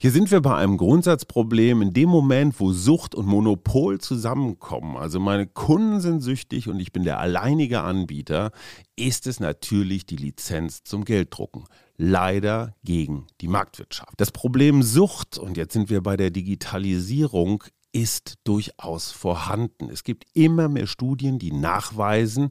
Hier 0.00 0.10
sind 0.10 0.30
wir 0.30 0.40
bei 0.40 0.56
einem 0.56 0.76
Grundsatzproblem. 0.76 1.82
In 1.82 1.92
dem 1.92 2.08
Moment, 2.08 2.60
wo 2.60 2.72
Sucht 2.72 3.14
und 3.14 3.26
Monopol 3.26 4.00
zusammenkommen, 4.00 4.96
also 4.96 5.20
meine 5.20 5.46
Kunden 5.46 6.00
sind 6.00 6.20
süchtig 6.20 6.68
und 6.68 6.80
ich 6.80 6.92
bin 6.92 7.04
der 7.04 7.18
alleinige 7.18 7.80
Anbieter, 7.80 8.50
ist 8.96 9.26
es 9.26 9.40
natürlich 9.40 10.06
die 10.06 10.16
Lizenz 10.16 10.84
zum 10.84 11.04
Gelddrucken. 11.04 11.64
Leider 11.96 12.76
gegen 12.84 13.26
die 13.40 13.48
Marktwirtschaft. 13.48 14.12
Das 14.18 14.30
Problem 14.30 14.82
Sucht, 14.82 15.36
und 15.36 15.56
jetzt 15.56 15.72
sind 15.72 15.90
wir 15.90 16.00
bei 16.00 16.16
der 16.16 16.30
Digitalisierung, 16.30 17.64
ist 17.92 18.34
durchaus 18.44 19.10
vorhanden. 19.10 19.90
Es 19.90 20.04
gibt 20.04 20.26
immer 20.34 20.68
mehr 20.68 20.86
Studien, 20.86 21.38
die 21.38 21.52
nachweisen, 21.52 22.50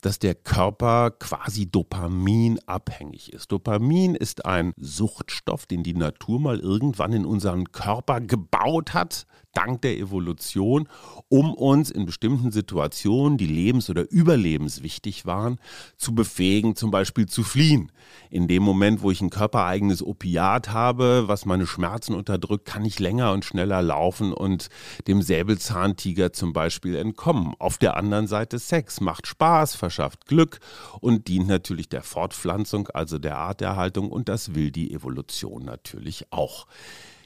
dass 0.00 0.18
der 0.18 0.34
Körper 0.34 1.10
quasi 1.10 1.70
dopaminabhängig 1.70 3.32
ist. 3.32 3.52
Dopamin 3.52 4.14
ist 4.14 4.44
ein 4.44 4.72
Suchtstoff, 4.76 5.66
den 5.66 5.82
die 5.82 5.94
Natur 5.94 6.40
mal 6.40 6.60
irgendwann 6.60 7.12
in 7.12 7.26
unseren 7.26 7.72
Körper 7.72 8.20
gebaut 8.20 8.94
hat, 8.94 9.26
dank 9.56 9.82
der 9.82 9.98
Evolution, 9.98 10.88
um 11.28 11.54
uns 11.54 11.90
in 11.90 12.06
bestimmten 12.06 12.52
Situationen, 12.52 13.38
die 13.38 13.46
lebens- 13.46 13.88
oder 13.88 14.10
überlebenswichtig 14.10 15.26
waren, 15.26 15.58
zu 15.96 16.14
befähigen, 16.14 16.76
zum 16.76 16.90
Beispiel 16.90 17.26
zu 17.26 17.42
fliehen. 17.42 17.90
In 18.30 18.48
dem 18.48 18.62
Moment, 18.62 19.02
wo 19.02 19.10
ich 19.10 19.20
ein 19.20 19.30
körpereigenes 19.30 20.02
Opiat 20.02 20.70
habe, 20.70 21.24
was 21.26 21.46
meine 21.46 21.66
Schmerzen 21.66 22.14
unterdrückt, 22.14 22.66
kann 22.66 22.84
ich 22.84 22.98
länger 22.98 23.32
und 23.32 23.44
schneller 23.44 23.82
laufen 23.82 24.32
und 24.32 24.68
dem 25.06 25.22
Säbelzahntiger 25.22 26.32
zum 26.32 26.52
Beispiel 26.52 26.96
entkommen. 26.96 27.54
Auf 27.58 27.78
der 27.78 27.96
anderen 27.96 28.26
Seite 28.26 28.58
Sex 28.58 29.00
macht 29.00 29.26
Spaß, 29.26 29.74
verschafft 29.74 30.26
Glück 30.26 30.60
und 31.00 31.28
dient 31.28 31.48
natürlich 31.48 31.88
der 31.88 32.02
Fortpflanzung, 32.02 32.88
also 32.88 33.18
der 33.18 33.38
Arterhaltung 33.38 34.10
und 34.10 34.28
das 34.28 34.54
will 34.54 34.70
die 34.70 34.92
Evolution 34.92 35.64
natürlich 35.64 36.26
auch. 36.30 36.66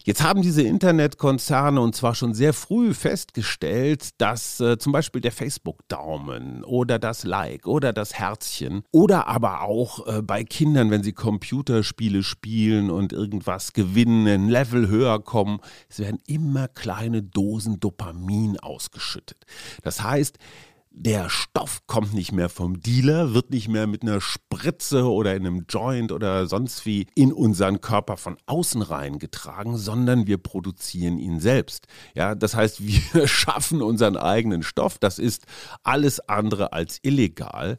Jetzt 0.05 0.23
haben 0.23 0.41
diese 0.41 0.63
Internetkonzerne 0.63 1.81
und 1.81 1.95
zwar 1.95 2.15
schon 2.15 2.33
sehr 2.33 2.55
früh 2.55 2.95
festgestellt, 2.95 4.11
dass 4.19 4.59
äh, 4.61 4.79
zum 4.79 4.93
Beispiel 4.93 5.21
der 5.21 5.33
Facebook-Daumen 5.33 6.65
oder 6.65 6.99
das 6.99 7.25
Like 7.25 7.67
oder 7.67 7.93
das 7.93 8.15
Herzchen 8.15 8.83
oder 8.93 9.27
aber 9.27 9.63
auch 9.63 10.07
äh, 10.07 10.23
bei 10.23 10.43
Kindern, 10.45 10.91
wenn 10.91 11.03
sie 11.03 11.13
Computerspiele 11.13 12.23
spielen 12.23 12.91
und 12.91 13.13
irgendwas 13.13 13.73
gewinnen, 13.75 14.27
ein 14.27 14.49
Level 14.49 14.89
höher 14.89 15.23
kommen, 15.23 15.61
es 15.89 15.99
werden 15.99 16.21
immer 16.27 16.69
kleine 16.69 17.23
Dosen 17.23 17.79
Dopamin 17.79 18.59
ausgeschüttet. 18.59 19.45
Das 19.83 20.03
heißt, 20.03 20.39
der 20.93 21.31
Stoff 21.31 21.87
kommt 21.87 22.15
nicht 22.15 22.33
mehr 22.33 22.49
vom 22.49 22.81
Dealer, 22.81 23.33
wird 23.33 23.51
nicht 23.51 23.69
mehr 23.69 23.87
mit 23.87 24.03
einer 24.03 24.21
Spritze 24.21 25.11
oder 25.11 25.35
in 25.35 25.47
einem 25.47 25.65
Joint 25.69 26.11
oder 26.11 26.47
sonst 26.47 26.85
wie 26.85 27.07
in 27.15 27.33
unseren 27.33 27.81
Körper 27.81 28.17
von 28.17 28.37
außen 28.47 28.83
reingetragen, 28.83 29.77
sondern 29.77 30.27
wir 30.27 30.39
produzieren 30.39 31.19
ihn 31.19 31.39
selbst. 31.39 31.87
Ja, 32.15 32.35
das 32.35 32.55
heißt, 32.55 32.85
wir 33.15 33.29
schaffen 33.29 33.83
unseren 33.83 34.17
eigenen 34.17 34.63
Stoff. 34.63 34.99
Das 34.99 35.19
ist 35.19 35.47
alles 35.85 36.21
andere 36.29 36.73
als 36.73 36.99
illegal 37.03 37.79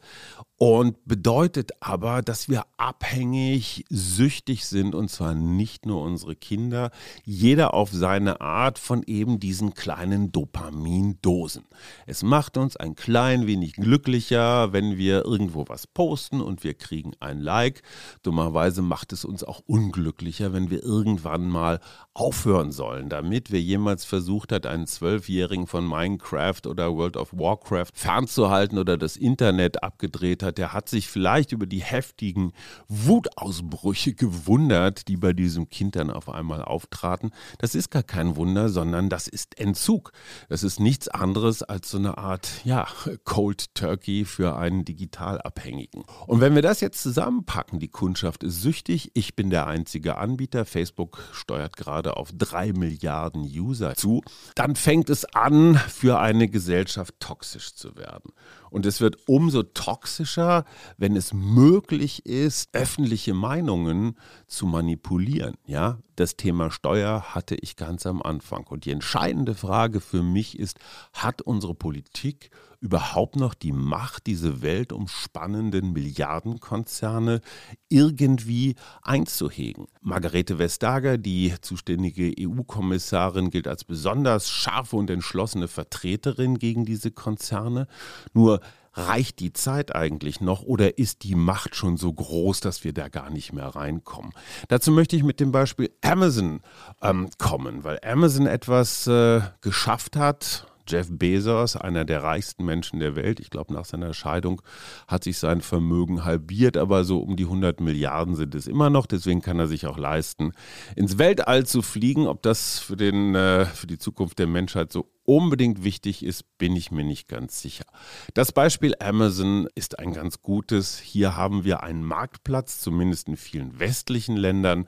und 0.61 1.03
bedeutet 1.05 1.71
aber, 1.79 2.21
dass 2.21 2.47
wir 2.47 2.67
abhängig, 2.77 3.83
süchtig 3.89 4.67
sind 4.67 4.93
und 4.93 5.09
zwar 5.09 5.33
nicht 5.33 5.87
nur 5.87 6.03
unsere 6.03 6.35
Kinder, 6.35 6.91
jeder 7.23 7.73
auf 7.73 7.89
seine 7.91 8.41
Art 8.41 8.77
von 8.77 9.01
eben 9.01 9.39
diesen 9.39 9.73
kleinen 9.73 10.31
Dopamindosen. 10.31 11.63
Es 12.05 12.21
macht 12.21 12.57
uns 12.57 12.77
ein 12.77 12.93
klein 13.01 13.47
wenig 13.47 13.73
glücklicher, 13.73 14.73
wenn 14.73 14.95
wir 14.95 15.25
irgendwo 15.25 15.65
was 15.67 15.87
posten 15.87 16.39
und 16.39 16.63
wir 16.63 16.75
kriegen 16.75 17.13
ein 17.19 17.39
Like. 17.39 17.81
Dummerweise 18.21 18.83
macht 18.83 19.11
es 19.11 19.25
uns 19.25 19.43
auch 19.43 19.63
unglücklicher, 19.65 20.53
wenn 20.53 20.69
wir 20.69 20.83
irgendwann 20.83 21.49
mal 21.49 21.79
aufhören 22.13 22.73
sollen, 22.73 23.07
damit 23.07 23.51
wer 23.51 23.61
jemals 23.61 24.03
versucht 24.03 24.51
hat, 24.51 24.65
einen 24.65 24.85
Zwölfjährigen 24.85 25.65
von 25.65 25.87
Minecraft 25.87 26.67
oder 26.67 26.93
World 26.93 27.15
of 27.15 27.31
Warcraft 27.31 27.91
fernzuhalten 27.93 28.77
oder 28.77 28.97
das 28.97 29.15
Internet 29.15 29.81
abgedreht 29.81 30.43
hat, 30.43 30.57
der 30.57 30.73
hat 30.73 30.89
sich 30.89 31.07
vielleicht 31.07 31.53
über 31.53 31.65
die 31.65 31.81
heftigen 31.81 32.51
Wutausbrüche 32.89 34.13
gewundert, 34.13 35.07
die 35.07 35.15
bei 35.15 35.31
diesem 35.31 35.69
Kind 35.69 35.95
dann 35.95 36.11
auf 36.11 36.27
einmal 36.27 36.61
auftraten. 36.61 37.31
Das 37.59 37.75
ist 37.75 37.91
gar 37.91 38.03
kein 38.03 38.35
Wunder, 38.35 38.67
sondern 38.67 39.07
das 39.07 39.29
ist 39.29 39.57
Entzug. 39.57 40.11
Das 40.49 40.63
ist 40.63 40.81
nichts 40.81 41.07
anderes 41.07 41.63
als 41.63 41.91
so 41.91 41.97
eine 41.97 42.17
Art, 42.17 42.49
ja, 42.65 42.87
Cold 43.23 43.73
Turkey 43.73 44.25
für 44.25 44.57
einen 44.57 44.83
Digitalabhängigen. 44.83 46.03
Und 46.27 46.41
wenn 46.41 46.55
wir 46.55 46.61
das 46.61 46.81
jetzt 46.81 47.01
zusammenpacken, 47.01 47.79
die 47.79 47.87
Kundschaft 47.87 48.43
ist 48.43 48.61
süchtig, 48.61 49.11
ich 49.13 49.33
bin 49.37 49.49
der 49.49 49.67
einzige 49.67 50.17
Anbieter, 50.17 50.65
Facebook 50.65 51.19
steuert 51.31 51.77
gerade 51.77 52.00
auf 52.09 52.29
drei 52.37 52.73
Milliarden 52.73 53.43
User 53.43 53.95
zu, 53.95 54.21
dann 54.55 54.75
fängt 54.75 55.09
es 55.09 55.25
an, 55.25 55.75
für 55.75 56.19
eine 56.19 56.47
Gesellschaft 56.47 57.15
toxisch 57.19 57.75
zu 57.75 57.95
werden. 57.95 58.33
Und 58.71 58.85
es 58.87 59.01
wird 59.01 59.17
umso 59.27 59.61
toxischer, 59.61 60.65
wenn 60.97 61.15
es 61.15 61.33
möglich 61.33 62.25
ist, 62.25 62.69
öffentliche 62.73 63.35
Meinungen 63.35 64.17
zu 64.47 64.65
manipulieren. 64.65 65.55
Ja, 65.65 65.99
das 66.15 66.37
Thema 66.37 66.71
Steuer 66.71 67.35
hatte 67.35 67.55
ich 67.55 67.75
ganz 67.75 68.05
am 68.05 68.21
Anfang. 68.21 68.65
Und 68.67 68.85
die 68.85 68.91
entscheidende 68.91 69.55
Frage 69.55 69.99
für 69.99 70.23
mich 70.23 70.57
ist, 70.57 70.79
hat 71.13 71.41
unsere 71.41 71.75
Politik 71.75 72.49
überhaupt 72.81 73.35
noch 73.35 73.53
die 73.53 73.71
Macht, 73.71 74.25
diese 74.25 74.63
weltumspannenden 74.63 75.93
Milliardenkonzerne 75.93 77.41
irgendwie 77.89 78.75
einzuhegen? 79.03 79.85
Margarete 80.01 80.57
Vestager, 80.57 81.17
die 81.19 81.53
zuständige 81.61 82.33
EU-Kommissarin, 82.39 83.51
gilt 83.51 83.67
als 83.67 83.83
besonders 83.83 84.49
scharfe 84.49 84.95
und 84.95 85.11
entschlossene 85.11 85.67
Vertreterin 85.67 86.57
gegen 86.57 86.85
diese 86.85 87.11
Konzerne. 87.11 87.87
Nur 88.33 88.60
reicht 88.93 89.39
die 89.39 89.53
Zeit 89.53 89.95
eigentlich 89.95 90.41
noch 90.41 90.63
oder 90.63 90.97
ist 90.97 91.23
die 91.23 91.35
Macht 91.35 91.75
schon 91.75 91.97
so 91.97 92.11
groß, 92.11 92.59
dass 92.59 92.83
wir 92.83 92.93
da 92.93 93.07
gar 93.07 93.29
nicht 93.29 93.53
mehr 93.53 93.67
reinkommen? 93.67 94.31
Dazu 94.67 94.91
möchte 94.91 95.15
ich 95.15 95.23
mit 95.23 95.39
dem 95.39 95.51
Beispiel 95.51 95.91
Amazon 96.01 96.61
ähm, 97.01 97.29
kommen, 97.37 97.83
weil 97.83 97.99
Amazon 98.03 98.47
etwas 98.47 99.07
äh, 99.07 99.41
geschafft 99.61 100.15
hat, 100.15 100.70
Jeff 100.91 101.07
Bezos, 101.09 101.75
einer 101.75 102.05
der 102.05 102.23
reichsten 102.23 102.65
Menschen 102.65 102.99
der 102.99 103.15
Welt. 103.15 103.39
Ich 103.39 103.49
glaube, 103.49 103.73
nach 103.73 103.85
seiner 103.85 104.13
Scheidung 104.13 104.61
hat 105.07 105.23
sich 105.23 105.37
sein 105.37 105.61
Vermögen 105.61 106.25
halbiert, 106.25 106.77
aber 106.77 107.03
so 107.03 107.19
um 107.19 107.35
die 107.35 107.45
100 107.45 107.79
Milliarden 107.79 108.35
sind 108.35 108.55
es 108.55 108.67
immer 108.67 108.89
noch. 108.89 109.05
Deswegen 109.05 109.41
kann 109.41 109.59
er 109.59 109.67
sich 109.67 109.87
auch 109.87 109.97
leisten, 109.97 110.51
ins 110.95 111.17
Weltall 111.17 111.65
zu 111.65 111.81
fliegen. 111.81 112.27
Ob 112.27 112.41
das 112.41 112.79
für, 112.79 112.97
den, 112.97 113.35
äh, 113.35 113.65
für 113.65 113.87
die 113.87 113.97
Zukunft 113.97 114.39
der 114.39 114.47
Menschheit 114.47 114.91
so 114.91 115.09
unbedingt 115.23 115.83
wichtig 115.83 116.25
ist, 116.25 116.57
bin 116.57 116.75
ich 116.75 116.91
mir 116.91 117.03
nicht 117.03 117.27
ganz 117.27 117.61
sicher. 117.61 117.85
Das 118.33 118.51
Beispiel 118.51 118.95
Amazon 118.99 119.67
ist 119.75 119.99
ein 119.99 120.13
ganz 120.13 120.41
gutes. 120.41 120.99
Hier 120.99 121.35
haben 121.37 121.63
wir 121.63 121.83
einen 121.83 122.03
Marktplatz, 122.03 122.81
zumindest 122.81 123.27
in 123.27 123.37
vielen 123.37 123.79
westlichen 123.79 124.35
Ländern 124.35 124.87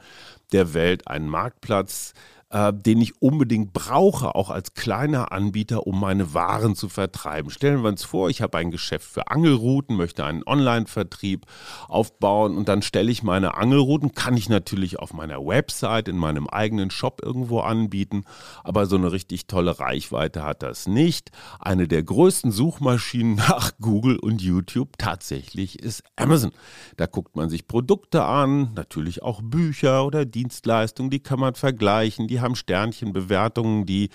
der 0.51 0.73
Welt, 0.73 1.07
einen 1.07 1.29
Marktplatz, 1.29 2.13
äh, 2.53 2.71
den 2.71 3.01
ich 3.01 3.19
unbedingt 3.19 3.73
brauche, 3.73 4.35
auch 4.35 4.51
als 4.51 4.75
kleiner 4.75 5.31
Anbieter, 5.31 5.87
um 5.87 5.99
meine 5.99 6.35
Waren 6.35 6.75
zu 6.75 6.87
vertreiben. 6.87 7.49
Stellen 7.49 7.81
wir 7.81 7.89
uns 7.89 8.03
vor, 8.03 8.29
ich 8.29 8.43
habe 8.43 8.59
ein 8.59 8.69
Geschäft 8.69 9.09
für 9.09 9.29
Angelrouten, 9.29 9.97
möchte 9.97 10.23
einen 10.23 10.43
Online-Vertrieb 10.45 11.47
aufbauen 11.87 12.55
und 12.55 12.69
dann 12.69 12.83
stelle 12.83 13.11
ich 13.11 13.23
meine 13.23 13.57
Angelrouten, 13.57 14.13
kann 14.13 14.37
ich 14.37 14.49
natürlich 14.49 14.99
auf 14.99 15.13
meiner 15.13 15.43
Website, 15.43 16.07
in 16.07 16.17
meinem 16.17 16.47
eigenen 16.47 16.91
Shop 16.91 17.21
irgendwo 17.23 17.61
anbieten, 17.61 18.23
aber 18.63 18.85
so 18.85 18.97
eine 18.97 19.11
richtig 19.11 19.47
tolle 19.47 19.79
Reichweite 19.79 20.43
hat 20.43 20.61
das 20.61 20.85
nicht. 20.85 21.31
Eine 21.59 21.87
der 21.87 22.03
größten 22.03 22.51
Suchmaschinen 22.51 23.35
nach 23.47 23.71
Google 23.81 24.19
und 24.19 24.43
YouTube 24.43 24.99
tatsächlich 24.99 25.79
ist 25.79 26.03
Amazon. 26.15 26.51
Da 26.97 27.07
guckt 27.07 27.35
man 27.35 27.49
sich 27.49 27.67
Produkte 27.67 28.23
an, 28.23 28.73
natürlich 28.75 29.23
auch 29.23 29.41
Bücher 29.41 30.05
oder 30.05 30.25
Dienstleistungen, 30.25 31.09
die 31.09 31.23
kann 31.23 31.39
man 31.39 31.55
vergleichen, 31.55 32.27
die 32.27 32.42
haben 32.43 32.55
Sternchenbewertungen, 32.55 33.87
die 33.87 34.09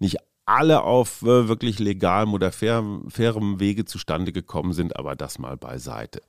nicht 0.00 0.16
alle 0.46 0.82
auf 0.82 1.22
äh, 1.22 1.48
wirklich 1.48 1.78
legalem 1.78 2.34
oder 2.34 2.52
fair, 2.52 2.84
fairem 3.08 3.60
Wege 3.60 3.84
zustande 3.84 4.32
gekommen 4.32 4.72
sind, 4.72 4.96
aber 4.96 5.16
das 5.16 5.38
mal 5.38 5.56
beiseite. 5.56 6.20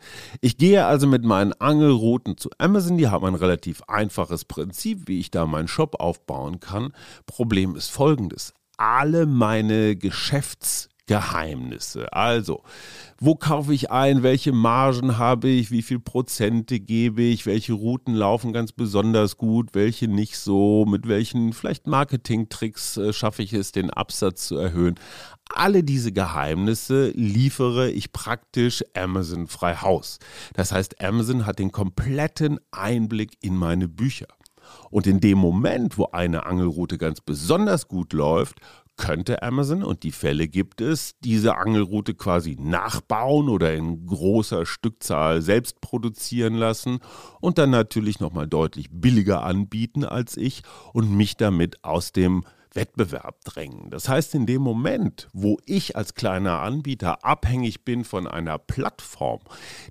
Ich 0.42 0.58
gehe 0.58 0.86
also 0.86 1.08
mit 1.08 1.24
meinen 1.24 1.54
Angelrouten 1.54 2.38
zu 2.38 2.50
Amazon, 2.58 2.98
die 2.98 3.08
haben 3.08 3.26
ein 3.26 3.36
relativ 3.36 3.82
einfaches 3.88 4.46
Prinzip, 4.46 5.08
wie 5.08 5.20
ich 5.20 5.32
da 5.32 5.46
meinen 5.46 5.68
Shop 5.68 6.00
aufbauen 6.00 6.60
kann. 6.60 6.94
Problem 7.26 7.76
ist 7.76 7.90
folgendes. 7.90 8.54
Alle 8.78 9.26
meine 9.26 9.96
Geschäfts- 9.96 10.90
Geheimnisse. 11.08 12.12
Also, 12.14 12.64
wo 13.20 13.36
kaufe 13.36 13.74
ich 13.74 13.92
ein? 13.92 14.24
Welche 14.24 14.52
Margen 14.52 15.18
habe 15.18 15.48
ich? 15.48 15.70
Wie 15.70 15.84
viel 15.84 16.00
Prozente 16.00 16.80
gebe 16.80 17.22
ich? 17.22 17.46
Welche 17.46 17.74
Routen 17.74 18.16
laufen 18.16 18.54
ganz 18.54 18.72
besonders 18.72 19.38
gut? 19.38 19.70
Welche 19.74 20.08
nicht 20.08 20.38
so? 20.38 20.86
Mit 20.86 21.08
welchen 21.08 21.54
vielleicht 21.54 21.88
Marketingtricks 21.88 22.98
äh, 22.98 23.14
schaffe 23.14 23.44
ich 23.44 23.54
es, 23.54 23.72
den 23.72 23.90
Absatz 23.92 24.48
zu 24.48 24.58
erhöhen? 24.58 24.96
Alle 25.54 25.84
diese 25.84 26.12
Geheimnisse 26.12 27.10
liefere 27.10 27.92
ich 27.92 28.12
praktisch 28.12 28.84
Amazon 28.96 29.48
frei 29.48 29.76
Haus. 29.76 30.18
Das 30.54 30.72
heißt, 30.72 31.02
Amazon 31.04 31.46
hat 31.46 31.60
den 31.60 31.72
kompletten 31.72 32.60
Einblick 32.72 33.38
in 33.42 33.56
meine 33.56 33.88
Bücher. 33.88 34.28
Und 34.90 35.08
in 35.08 35.20
dem 35.20 35.38
Moment, 35.38 35.98
wo 35.98 36.08
eine 36.12 36.46
Angelroute 36.46 36.98
ganz 36.98 37.22
besonders 37.22 37.88
gut 37.88 38.14
läuft, 38.14 38.60
könnte 38.98 39.44
Amazon, 39.44 39.84
und 39.84 40.04
die 40.04 40.12
Fälle 40.12 40.48
gibt 40.48 40.82
es, 40.82 41.16
diese 41.20 41.58
Angelroute 41.58 42.14
quasi 42.14 42.56
nachbauen 42.60 43.50
oder 43.50 43.74
in 43.74 44.06
großer 44.06 44.66
Stückzahl 44.66 45.42
selbst 45.42 45.82
produzieren 45.82 46.56
lassen 46.56 47.00
und 47.42 47.58
dann 47.58 47.70
natürlich 47.70 48.20
nochmal 48.20 48.48
deutlich 48.48 48.88
billiger 48.92 49.44
anbieten 49.44 50.06
als 50.06 50.38
ich 50.38 50.64
und 50.94 51.12
mich 51.12 51.36
damit 51.38 51.84
aus 51.84 52.12
dem 52.12 52.46
Wettbewerb 52.76 53.44
drängen. 53.46 53.90
Das 53.90 54.10
heißt, 54.10 54.36
in 54.36 54.46
dem 54.46 54.62
Moment, 54.62 55.28
wo 55.34 55.58
ich 55.66 55.96
als 55.96 56.14
kleiner 56.14 56.60
Anbieter 56.62 57.24
abhängig 57.24 57.86
bin 57.86 58.04
von 58.04 58.28
einer 58.28 58.58
Plattform, 58.58 59.40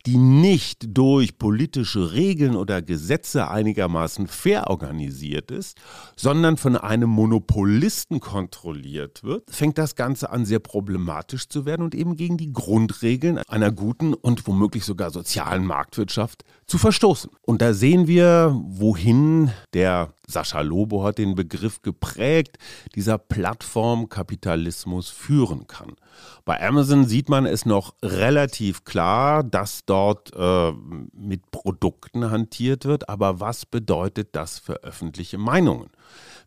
die 0.06 0.16
nicht 0.16 0.96
durch 0.96 1.38
politische 1.38 2.12
Regeln 2.12 2.56
oder 2.56 2.82
Gesetze 2.82 3.48
einigermaßen 3.48 4.26
fair 4.26 4.68
organisiert 4.68 5.50
ist, 5.50 5.78
sondern 6.16 6.56
von 6.56 6.76
einem 6.76 7.10
Monopolisten 7.10 8.20
kontrolliert 8.20 9.24
wird, 9.24 9.50
fängt 9.50 9.78
das 9.78 9.96
Ganze 9.96 10.30
an 10.30 10.44
sehr 10.44 10.58
problematisch 10.60 11.48
zu 11.48 11.64
werden 11.66 11.82
und 11.82 11.94
eben 11.94 12.16
gegen 12.16 12.36
die 12.36 12.52
Grundregeln 12.52 13.38
einer 13.48 13.72
guten 13.72 14.14
und 14.14 14.46
womöglich 14.46 14.84
sogar 14.84 15.10
sozialen 15.10 15.64
Marktwirtschaft 15.64 16.44
zu 16.66 16.78
verstoßen. 16.78 17.30
Und 17.42 17.62
da 17.62 17.74
sehen 17.74 18.06
wir, 18.06 18.58
wohin 18.66 19.50
der 19.72 20.12
Sascha 20.26 20.60
Lobo 20.60 21.04
hat 21.04 21.18
den 21.18 21.34
Begriff 21.34 21.82
geprägt, 21.82 22.58
dieser 22.94 23.18
Plattformkapitalismus 23.18 25.10
führen 25.10 25.66
kann. 25.66 25.96
Bei 26.44 26.66
Amazon 26.66 27.06
sieht 27.06 27.28
man 27.28 27.46
es 27.46 27.66
noch 27.66 27.94
relativ 28.02 28.84
klar, 28.84 29.42
dass 29.42 29.84
dort 29.84 30.32
äh, 30.36 30.72
mit 31.12 31.50
Produkten 31.50 32.30
hantiert 32.30 32.84
wird, 32.84 33.08
aber 33.08 33.40
was 33.40 33.66
bedeutet 33.66 34.30
das 34.32 34.58
für 34.58 34.82
öffentliche 34.84 35.38
Meinungen? 35.38 35.90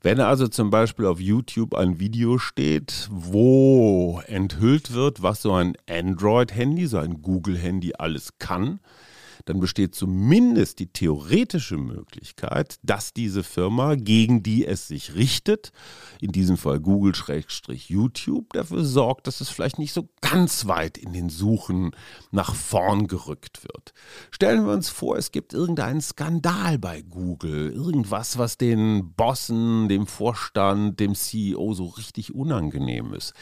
Wenn 0.01 0.19
also 0.19 0.47
zum 0.47 0.69
Beispiel 0.69 1.05
auf 1.05 1.19
YouTube 1.19 1.73
ein 1.73 1.99
Video 1.99 2.37
steht, 2.37 3.09
wo 3.11 4.21
enthüllt 4.27 4.93
wird, 4.93 5.23
was 5.23 5.41
so 5.41 5.53
ein 5.53 5.73
Android-Handy, 5.89 6.85
so 6.85 6.99
ein 6.99 7.21
Google-Handy 7.21 7.93
alles 7.97 8.37
kann, 8.37 8.79
dann 9.47 9.59
besteht 9.61 9.95
zumindest 9.95 10.79
die 10.79 10.87
theoretische 10.87 11.77
Möglichkeit, 11.77 12.79
dass 12.83 13.13
diese 13.13 13.43
Firma, 13.43 13.95
gegen 13.95 14.43
die 14.43 14.65
es 14.65 14.87
sich 14.87 15.15
richtet, 15.15 15.71
in 16.19 16.33
diesem 16.33 16.57
Fall 16.57 16.81
Google-YouTube, 16.81 18.51
dafür 18.53 18.83
sorgt, 18.83 19.27
dass 19.27 19.39
es 19.39 19.49
vielleicht 19.49 19.79
nicht 19.79 19.93
so 19.93 20.09
ganz 20.19 20.67
weit 20.67 20.97
in 20.97 21.13
den 21.13 21.29
Suchen 21.29 21.91
nach 22.31 22.55
vorn 22.55 23.07
gerückt 23.07 23.63
wird. 23.63 23.93
Stellen 24.31 24.65
wir 24.65 24.73
uns 24.73 24.89
vor, 24.89 25.17
es 25.17 25.31
gibt 25.31 25.53
irgendeinen 25.53 26.01
Skandal 26.01 26.77
bei 26.77 27.01
Google, 27.01 27.71
irgendwas, 27.71 28.37
was 28.37 28.57
den 28.57 29.13
Bossen, 29.13 29.87
dem 29.87 30.07
Vorstand, 30.07 30.99
dem 30.99 31.15
CEO 31.15 31.73
so 31.73 31.85
richtig 31.85 32.35
unangenehm 32.35 33.13
ist 33.13 33.33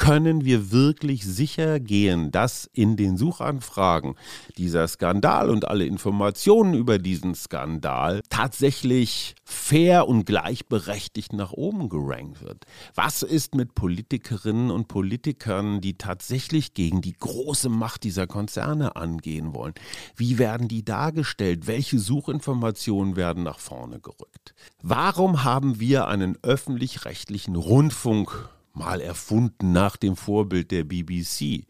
können 0.00 0.46
wir 0.46 0.72
wirklich 0.72 1.26
sicher 1.26 1.78
gehen, 1.78 2.30
dass 2.30 2.68
in 2.72 2.96
den 2.96 3.18
Suchanfragen 3.18 4.14
dieser 4.56 4.88
Skandal 4.88 5.50
und 5.50 5.68
alle 5.68 5.84
Informationen 5.84 6.72
über 6.72 6.98
diesen 6.98 7.34
Skandal 7.34 8.22
tatsächlich 8.30 9.34
fair 9.44 10.08
und 10.08 10.24
gleichberechtigt 10.24 11.34
nach 11.34 11.52
oben 11.52 11.90
gerankt 11.90 12.42
wird? 12.42 12.64
Was 12.94 13.22
ist 13.22 13.54
mit 13.54 13.74
Politikerinnen 13.74 14.70
und 14.70 14.88
Politikern, 14.88 15.82
die 15.82 15.98
tatsächlich 15.98 16.72
gegen 16.72 17.02
die 17.02 17.12
große 17.12 17.68
Macht 17.68 18.02
dieser 18.02 18.26
Konzerne 18.26 18.96
angehen 18.96 19.52
wollen? 19.52 19.74
Wie 20.16 20.38
werden 20.38 20.66
die 20.66 20.82
dargestellt? 20.82 21.66
Welche 21.66 21.98
Suchinformationen 21.98 23.16
werden 23.16 23.42
nach 23.42 23.58
vorne 23.58 24.00
gerückt? 24.00 24.54
Warum 24.82 25.44
haben 25.44 25.78
wir 25.78 26.08
einen 26.08 26.38
öffentlich-rechtlichen 26.42 27.54
Rundfunk? 27.54 28.48
Mal 28.72 29.00
erfunden 29.00 29.72
nach 29.72 29.96
dem 29.96 30.16
Vorbild 30.16 30.70
der 30.70 30.84
BBC. 30.84 31.64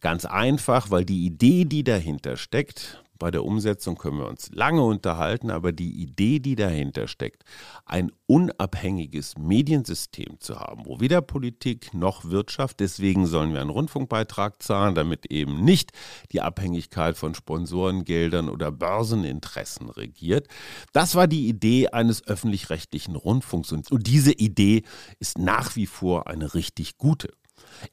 Ganz 0.00 0.24
einfach, 0.24 0.90
weil 0.90 1.04
die 1.04 1.26
Idee, 1.26 1.64
die 1.64 1.84
dahinter 1.84 2.36
steckt, 2.36 3.04
bei 3.18 3.30
der 3.30 3.44
Umsetzung 3.44 3.96
können 3.96 4.18
wir 4.18 4.28
uns 4.28 4.50
lange 4.52 4.82
unterhalten, 4.82 5.50
aber 5.50 5.72
die 5.72 6.02
Idee, 6.02 6.38
die 6.38 6.56
dahinter 6.56 7.08
steckt, 7.08 7.44
ein 7.84 8.12
unabhängiges 8.26 9.38
Mediensystem 9.38 10.40
zu 10.40 10.58
haben, 10.58 10.86
wo 10.86 11.00
weder 11.00 11.22
Politik 11.22 11.94
noch 11.94 12.24
Wirtschaft, 12.24 12.80
deswegen 12.80 13.26
sollen 13.26 13.52
wir 13.52 13.60
einen 13.60 13.70
Rundfunkbeitrag 13.70 14.62
zahlen, 14.62 14.94
damit 14.94 15.26
eben 15.26 15.64
nicht 15.64 15.92
die 16.32 16.40
Abhängigkeit 16.40 17.16
von 17.16 17.34
Sponsorengeldern 17.34 18.48
oder 18.48 18.72
Börseninteressen 18.72 19.90
regiert. 19.90 20.48
Das 20.92 21.14
war 21.14 21.26
die 21.26 21.48
Idee 21.48 21.88
eines 21.88 22.26
öffentlich-rechtlichen 22.26 23.16
Rundfunks 23.16 23.72
und 23.72 24.06
diese 24.06 24.32
Idee 24.32 24.82
ist 25.18 25.38
nach 25.38 25.76
wie 25.76 25.86
vor 25.86 26.26
eine 26.26 26.54
richtig 26.54 26.98
gute. 26.98 27.28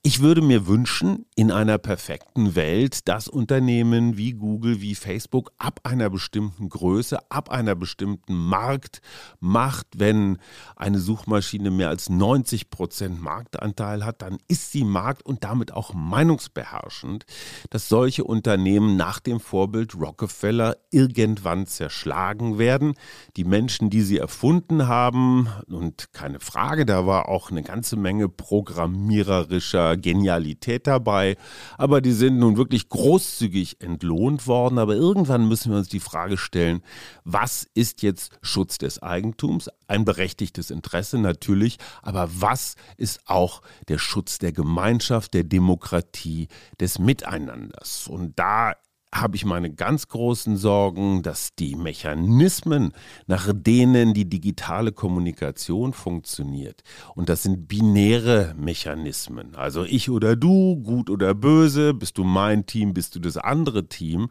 Ich 0.02 0.22
würde 0.22 0.42
mir 0.42 0.68
wünschen, 0.68 1.26
in 1.36 1.52
einer 1.52 1.78
perfekten 1.78 2.56
Welt, 2.56 3.08
dass 3.08 3.28
Unternehmen 3.28 4.18
wie 4.18 4.34
Google, 4.34 4.82
wie 4.82 4.96
Facebook 4.96 5.52
ab 5.58 5.82
einer 5.84 6.10
bestimmten 6.10 6.70
Größe, 6.70 7.20
ab 7.32 7.50
einer 7.50 7.76
bestimmten 7.76 8.34
Marktmacht, 8.34 9.88
wenn 9.96 10.40
eine 10.76 11.00
Suchmaschine 11.00 11.72
mehr 11.72 11.90
als 11.90 12.10
90 12.10 12.70
Prozent 12.70 13.22
Marktanteil 13.22 14.06
hat, 14.06 14.22
dann 14.22 14.38
ist 14.48 14.72
sie 14.72 14.84
Markt 14.84 15.26
und 15.26 15.44
damit 15.44 15.72
auch 15.74 15.94
meinungsbeherrschend, 15.94 17.26
dass 17.70 17.90
solche 17.90 18.24
Unternehmen 18.24 18.98
nach 18.98 19.20
dem 19.20 19.40
Vorbild 19.40 19.96
Rockefeller 19.96 20.78
irgendwann 20.92 21.66
zerschlagen 21.66 22.58
werden. 22.58 22.94
Die 23.38 23.46
Menschen, 23.46 23.90
die 23.90 24.02
sie 24.02 24.18
erfunden 24.18 24.88
haben, 24.88 25.48
und 25.68 26.12
keine 26.14 26.40
Frage, 26.40 26.86
da 26.86 27.06
war 27.06 27.30
auch 27.30 27.52
eine 27.52 27.64
ganze 27.64 27.96
Menge 27.96 28.28
Programmiererinnen 28.30 29.53
schauspielerischer 29.60 29.98
Genialität 29.98 30.88
dabei, 30.88 31.38
aber 31.78 32.02
die 32.02 32.12
sind 32.12 32.40
nun 32.40 32.58
wirklich 32.58 32.90
großzügig 32.90 33.82
entlohnt 33.82 34.48
worden. 34.48 34.78
Aber 34.78 34.96
irgendwann 34.96 35.48
müssen 35.48 35.72
wir 35.72 35.78
uns 35.78 35.90
die 35.90 36.00
Frage 36.00 36.38
stellen, 36.38 36.82
was 37.24 37.68
ist 37.74 38.02
jetzt 38.02 38.32
Schutz 38.42 38.78
des 38.78 39.02
Eigentums? 39.02 39.70
Ein 39.88 40.06
berechtigtes 40.06 40.72
Interesse 40.72 41.18
natürlich, 41.18 41.78
aber 42.02 42.30
was 42.34 42.76
ist 42.98 43.22
auch 43.26 43.62
der 43.88 43.98
Schutz 43.98 44.40
der 44.40 44.52
Gemeinschaft, 44.52 45.34
der 45.34 45.44
Demokratie, 45.44 46.48
des 46.80 47.00
Miteinanders? 47.00 48.08
Und 48.08 48.38
da 48.40 48.74
habe 49.14 49.36
ich 49.36 49.46
meine 49.46 49.72
ganz 49.72 50.08
großen 50.08 50.58
Sorgen, 50.58 51.22
dass 51.22 51.54
die 51.56 51.76
Mechanismen, 51.76 52.94
nach 53.28 53.52
denen 53.54 54.14
die 54.14 54.28
digitale 54.28 54.92
Kommunikation 54.92 55.94
funktioniert, 55.94 56.82
und 57.16 57.30
das 57.30 57.44
sind 57.44 57.68
binäre 57.68 58.56
Mechanismen, 58.58 59.56
also 59.56 59.84
ich 59.84 60.10
oder 60.10 60.36
du, 60.36 60.78
gut 60.78 61.10
oder 61.10 61.36
böse, 61.36 61.94
bist 61.94 62.18
du 62.18 62.24
mein 62.24 62.66
Team, 62.66 62.94
bist 62.94 63.16
du 63.16 63.20
das 63.20 63.38
andere 63.38 63.88
Team, 63.88 64.30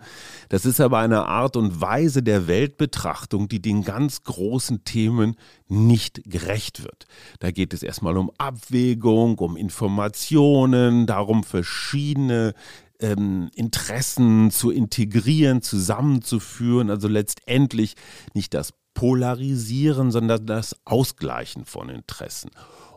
das 0.48 0.66
ist 0.66 0.80
aber 0.80 0.98
eine 0.98 1.26
Art 1.26 1.56
und 1.56 1.80
Weise 1.80 2.22
der 2.22 2.48
Weltbetrachtung, 2.48 3.48
die 3.48 3.62
den 3.62 3.84
ganz 3.84 4.24
großen 4.24 4.84
Themen 4.84 5.36
nicht 5.68 6.22
gerecht 6.24 6.82
wird. 6.82 7.06
Da 7.38 7.50
geht 7.50 7.72
es 7.72 7.82
erstmal 7.82 8.16
um 8.16 8.30
Abwägung, 8.36 9.38
um 9.38 9.56
Informationen, 9.56 11.06
darum 11.06 11.44
verschiedene 11.44 12.54
ähm, 13.02 13.50
Interessen 13.54 14.50
zu 14.50 14.70
integrieren, 14.70 15.62
zusammenzuführen, 15.62 16.90
also 16.90 17.08
letztendlich 17.08 17.94
nicht 18.34 18.54
das 18.54 18.72
Polarisieren, 18.94 20.11
sondern 20.11 20.46
das 20.46 20.76
Ausgleichen 20.85 21.64
von 21.64 21.88
Interessen. 21.88 22.50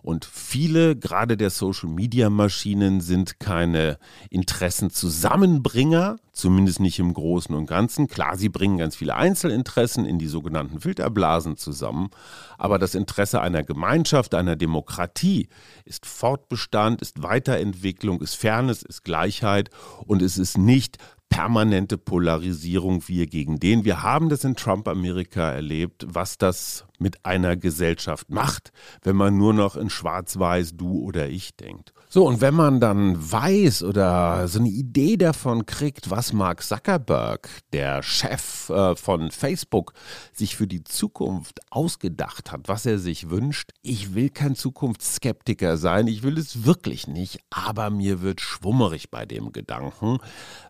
Und 0.05 0.23
viele, 0.23 0.95
gerade 0.95 1.35
der 1.35 1.49
Social-Media-Maschinen, 1.49 3.01
sind 3.01 3.39
keine 3.39 3.97
Interessenzusammenbringer, 4.29 6.17
zumindest 6.31 6.79
nicht 6.79 6.99
im 6.99 7.11
Großen 7.11 7.55
und 7.55 7.65
Ganzen. 7.65 8.07
Klar, 8.07 8.37
sie 8.37 8.49
bringen 8.49 8.77
ganz 8.77 8.95
viele 8.95 9.15
Einzelinteressen 9.15 10.05
in 10.05 10.19
die 10.19 10.27
sogenannten 10.27 10.79
Filterblasen 10.79 11.57
zusammen, 11.57 12.11
aber 12.59 12.77
das 12.77 12.93
Interesse 12.93 13.41
einer 13.41 13.63
Gemeinschaft, 13.63 14.35
einer 14.35 14.55
Demokratie 14.55 15.49
ist 15.85 16.05
Fortbestand, 16.05 17.01
ist 17.01 17.23
Weiterentwicklung, 17.23 18.21
ist 18.21 18.35
Fairness, 18.35 18.83
ist 18.83 19.05
Gleichheit 19.05 19.71
und 20.05 20.21
es 20.21 20.37
ist 20.37 20.55
nicht 20.55 20.99
permanente 21.29 21.97
Polarisierung 21.97 23.07
wir 23.07 23.27
gegen 23.27 23.59
den. 23.59 23.83
Wir 23.83 24.03
haben 24.03 24.29
das 24.29 24.43
in 24.43 24.55
Trump-Amerika 24.55 25.51
erlebt, 25.51 26.05
was 26.07 26.37
das 26.37 26.85
mit 26.99 27.25
einer 27.25 27.57
Gesellschaft 27.57 28.29
macht, 28.29 28.71
wenn 29.01 29.15
man 29.15 29.37
nur 29.37 29.53
noch 29.53 29.75
in 29.75 29.89
Schwarz-Weiß 29.89 30.77
du 30.77 30.99
oder 30.99 31.27
ich 31.27 31.55
denkt. 31.55 31.93
So, 32.15 32.25
und 32.25 32.39
wenn 32.39 32.53
man 32.53 32.79
dann 32.79 33.29
weiß 33.29 33.83
oder 33.83 34.47
so 34.47 34.59
eine 34.59 34.69
Idee 34.69 35.17
davon 35.17 35.65
kriegt, 35.65 36.09
was 36.11 36.31
Mark 36.31 36.63
Zuckerberg, 36.63 37.49
der 37.73 38.01
Chef 38.03 38.69
äh, 38.69 38.95
von 38.95 39.31
Facebook, 39.31 39.91
sich 40.31 40.55
für 40.55 40.65
die 40.65 40.85
Zukunft 40.85 41.59
ausgedacht 41.71 42.53
hat, 42.53 42.69
was 42.69 42.85
er 42.85 42.99
sich 42.99 43.29
wünscht, 43.29 43.71
ich 43.81 44.15
will 44.15 44.29
kein 44.29 44.55
Zukunftsskeptiker 44.55 45.75
sein, 45.75 46.07
ich 46.07 46.23
will 46.23 46.37
es 46.37 46.63
wirklich 46.63 47.09
nicht, 47.09 47.41
aber 47.49 47.89
mir 47.89 48.21
wird 48.21 48.39
schwummerig 48.39 49.11
bei 49.11 49.25
dem 49.25 49.51
Gedanken. 49.51 50.19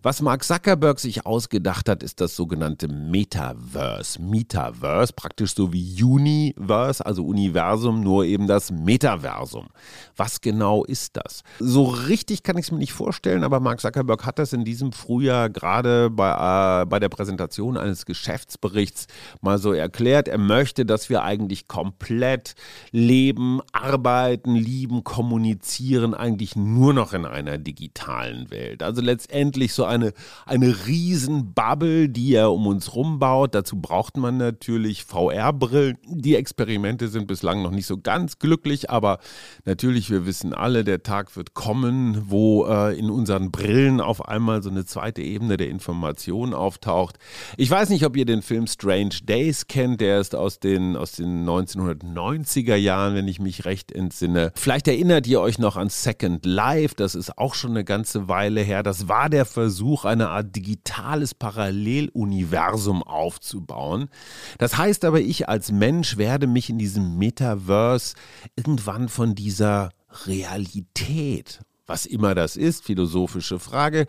Was 0.01 0.23
Mark 0.23 0.43
Zuckerberg 0.43 0.99
sich 0.99 1.27
ausgedacht 1.27 1.89
hat, 1.89 2.01
ist 2.01 2.21
das 2.21 2.35
sogenannte 2.35 2.87
Metaverse. 2.87 4.19
Metaverse, 4.19 5.13
praktisch 5.13 5.53
so 5.53 5.71
wie 5.71 6.03
Universe, 6.03 7.05
also 7.05 7.23
Universum, 7.23 8.01
nur 8.01 8.25
eben 8.25 8.47
das 8.47 8.71
Metaversum. 8.71 9.67
Was 10.15 10.41
genau 10.41 10.83
ist 10.85 11.15
das? 11.17 11.34
So 11.59 11.83
richtig 11.83 12.43
kann 12.43 12.57
ich 12.57 12.65
es 12.65 12.71
mir 12.71 12.77
nicht 12.77 12.93
vorstellen, 12.93 13.43
aber 13.43 13.59
Mark 13.59 13.81
Zuckerberg 13.81 14.25
hat 14.25 14.39
das 14.39 14.53
in 14.53 14.65
diesem 14.65 14.91
Frühjahr 14.91 15.49
gerade 15.49 16.09
bei, 16.09 16.81
äh, 16.81 16.85
bei 16.85 16.99
der 16.99 17.09
Präsentation 17.09 17.77
eines 17.77 18.05
Geschäftsberichts 18.05 19.07
mal 19.41 19.57
so 19.57 19.73
erklärt. 19.73 20.27
Er 20.27 20.37
möchte, 20.37 20.85
dass 20.85 21.09
wir 21.09 21.23
eigentlich 21.23 21.67
komplett 21.67 22.55
leben, 22.91 23.61
arbeiten, 23.71 24.55
lieben, 24.55 25.03
kommunizieren, 25.03 26.13
eigentlich 26.13 26.55
nur 26.55 26.93
noch 26.93 27.13
in 27.13 27.25
einer 27.25 27.57
digitalen 27.57 28.51
Welt. 28.51 28.83
Also 28.83 29.01
letztendlich 29.01 29.73
so 29.73 29.85
eine, 29.85 30.13
eine 30.45 30.85
Riesenbubble, 30.87 32.09
die 32.09 32.33
er 32.33 32.51
um 32.51 32.67
uns 32.67 32.95
rumbaut. 32.95 33.55
Dazu 33.55 33.79
braucht 33.79 34.17
man 34.17 34.37
natürlich 34.37 35.03
VR-Brillen. 35.03 35.97
Die 36.05 36.35
Experimente 36.35 37.07
sind 37.07 37.27
bislang 37.27 37.61
noch 37.61 37.71
nicht 37.71 37.87
so 37.87 37.97
ganz 37.97 38.39
glücklich, 38.39 38.89
aber 38.89 39.19
natürlich, 39.65 40.09
wir 40.09 40.25
wissen 40.25 40.53
alle, 40.53 40.83
der 40.83 41.03
Tag 41.03 41.14
Tag 41.15 41.37
wird 41.37 41.53
kommen, 41.53 42.29
wo 42.29 42.65
äh, 42.65 42.99
in 42.99 43.09
unseren 43.09 43.49
Brillen 43.49 44.01
auf 44.01 44.27
einmal 44.27 44.61
so 44.61 44.69
eine 44.69 44.83
zweite 44.83 45.21
Ebene 45.21 45.55
der 45.55 45.69
Information 45.69 46.53
auftaucht. 46.53 47.19
Ich 47.55 47.71
weiß 47.71 47.87
nicht, 47.87 48.05
ob 48.05 48.17
ihr 48.17 48.25
den 48.25 48.41
Film 48.41 48.67
Strange 48.67 49.15
Days 49.23 49.67
kennt, 49.67 50.01
der 50.01 50.19
ist 50.19 50.35
aus 50.35 50.59
den, 50.59 50.97
aus 50.97 51.13
den 51.13 51.45
1990er 51.47 52.75
Jahren, 52.75 53.15
wenn 53.15 53.29
ich 53.29 53.39
mich 53.39 53.63
recht 53.63 53.93
entsinne. 53.93 54.51
Vielleicht 54.55 54.89
erinnert 54.89 55.25
ihr 55.25 55.39
euch 55.39 55.57
noch 55.57 55.77
an 55.77 55.87
Second 55.87 56.45
Life, 56.45 56.95
das 56.97 57.15
ist 57.15 57.37
auch 57.37 57.55
schon 57.55 57.71
eine 57.71 57.85
ganze 57.85 58.27
Weile 58.27 58.59
her. 58.59 58.83
Das 58.83 59.07
war 59.07 59.29
der 59.29 59.45
Versuch, 59.45 60.03
eine 60.03 60.27
Art 60.27 60.53
digitales 60.53 61.33
Paralleluniversum 61.33 63.03
aufzubauen. 63.03 64.09
Das 64.57 64.77
heißt 64.77 65.05
aber, 65.05 65.21
ich 65.21 65.47
als 65.47 65.71
Mensch 65.71 66.17
werde 66.17 66.45
mich 66.45 66.69
in 66.69 66.77
diesem 66.77 67.17
Metaverse 67.17 68.15
irgendwann 68.57 69.07
von 69.07 69.33
dieser 69.33 69.91
Realität 70.27 71.59
was 71.87 72.05
immer 72.05 72.33
das 72.33 72.55
ist, 72.55 72.83
philosophische 72.83 73.59
Frage, 73.59 74.07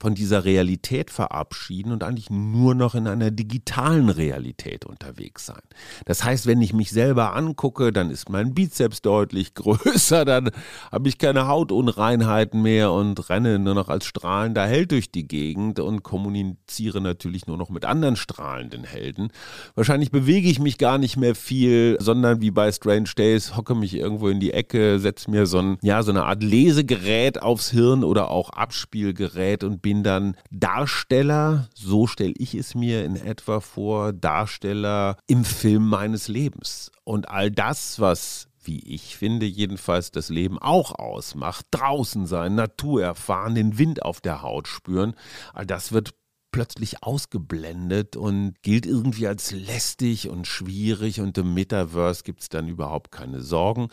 von 0.00 0.14
dieser 0.14 0.44
Realität 0.44 1.10
verabschieden 1.10 1.92
und 1.92 2.02
eigentlich 2.02 2.30
nur 2.30 2.74
noch 2.74 2.94
in 2.94 3.06
einer 3.06 3.30
digitalen 3.30 4.08
Realität 4.08 4.84
unterwegs 4.84 5.46
sein. 5.46 5.62
Das 6.04 6.24
heißt, 6.24 6.46
wenn 6.46 6.60
ich 6.60 6.72
mich 6.72 6.90
selber 6.90 7.36
angucke, 7.36 7.92
dann 7.92 8.10
ist 8.10 8.28
mein 8.28 8.54
Bizeps 8.54 9.02
deutlich 9.02 9.54
größer, 9.54 10.24
dann 10.24 10.50
habe 10.90 11.08
ich 11.08 11.18
keine 11.18 11.46
Hautunreinheiten 11.46 12.60
mehr 12.60 12.90
und 12.92 13.28
renne 13.30 13.58
nur 13.60 13.74
noch 13.74 13.88
als 13.88 14.04
strahlender 14.04 14.66
Held 14.66 14.90
durch 14.90 15.12
die 15.12 15.28
Gegend 15.28 15.78
und 15.78 16.02
kommuniziere 16.02 17.00
natürlich 17.00 17.46
nur 17.46 17.56
noch 17.56 17.70
mit 17.70 17.84
anderen 17.84 18.16
strahlenden 18.16 18.82
Helden. 18.84 19.30
Wahrscheinlich 19.76 20.10
bewege 20.10 20.48
ich 20.48 20.58
mich 20.58 20.76
gar 20.76 20.98
nicht 20.98 21.16
mehr 21.16 21.36
viel, 21.36 21.96
sondern 22.00 22.40
wie 22.40 22.50
bei 22.50 22.72
Strange 22.72 23.10
Days 23.16 23.56
hocke 23.56 23.76
mich 23.76 23.94
irgendwo 23.94 24.28
in 24.28 24.40
die 24.40 24.52
Ecke, 24.52 24.98
setze 24.98 25.30
mir 25.30 25.46
so 25.46 25.58
ein, 25.58 25.78
ja, 25.82 26.02
so 26.02 26.10
eine 26.10 26.24
Art 26.24 26.42
Lesegerät 26.42 27.11
Gerät 27.12 27.42
aufs 27.42 27.70
Hirn 27.70 28.04
oder 28.04 28.30
auch 28.30 28.48
Abspielgerät 28.48 29.64
und 29.64 29.82
bin 29.82 30.02
dann 30.02 30.34
Darsteller, 30.50 31.68
so 31.74 32.06
stelle 32.06 32.32
ich 32.38 32.54
es 32.54 32.74
mir 32.74 33.04
in 33.04 33.16
etwa 33.16 33.60
vor, 33.60 34.14
Darsteller 34.14 35.18
im 35.26 35.44
Film 35.44 35.86
meines 35.90 36.28
Lebens. 36.28 36.90
Und 37.04 37.28
all 37.28 37.50
das, 37.50 38.00
was 38.00 38.48
wie 38.64 38.78
ich 38.78 39.18
finde, 39.18 39.44
jedenfalls 39.44 40.10
das 40.10 40.30
Leben 40.30 40.58
auch 40.58 40.98
ausmacht. 40.98 41.66
Draußen 41.70 42.26
sein, 42.26 42.54
Natur 42.54 43.02
erfahren, 43.02 43.56
den 43.56 43.76
Wind 43.76 44.02
auf 44.02 44.22
der 44.22 44.40
Haut 44.40 44.66
spüren. 44.66 45.14
All 45.52 45.66
das 45.66 45.92
wird 45.92 46.14
plötzlich 46.50 47.02
ausgeblendet 47.02 48.16
und 48.16 48.54
gilt 48.62 48.86
irgendwie 48.86 49.26
als 49.26 49.50
lästig 49.50 50.30
und 50.30 50.46
schwierig 50.46 51.20
und 51.20 51.36
im 51.36 51.52
Metaverse 51.52 52.22
gibt 52.22 52.40
es 52.40 52.48
dann 52.48 52.68
überhaupt 52.68 53.10
keine 53.10 53.42
Sorgen. 53.42 53.88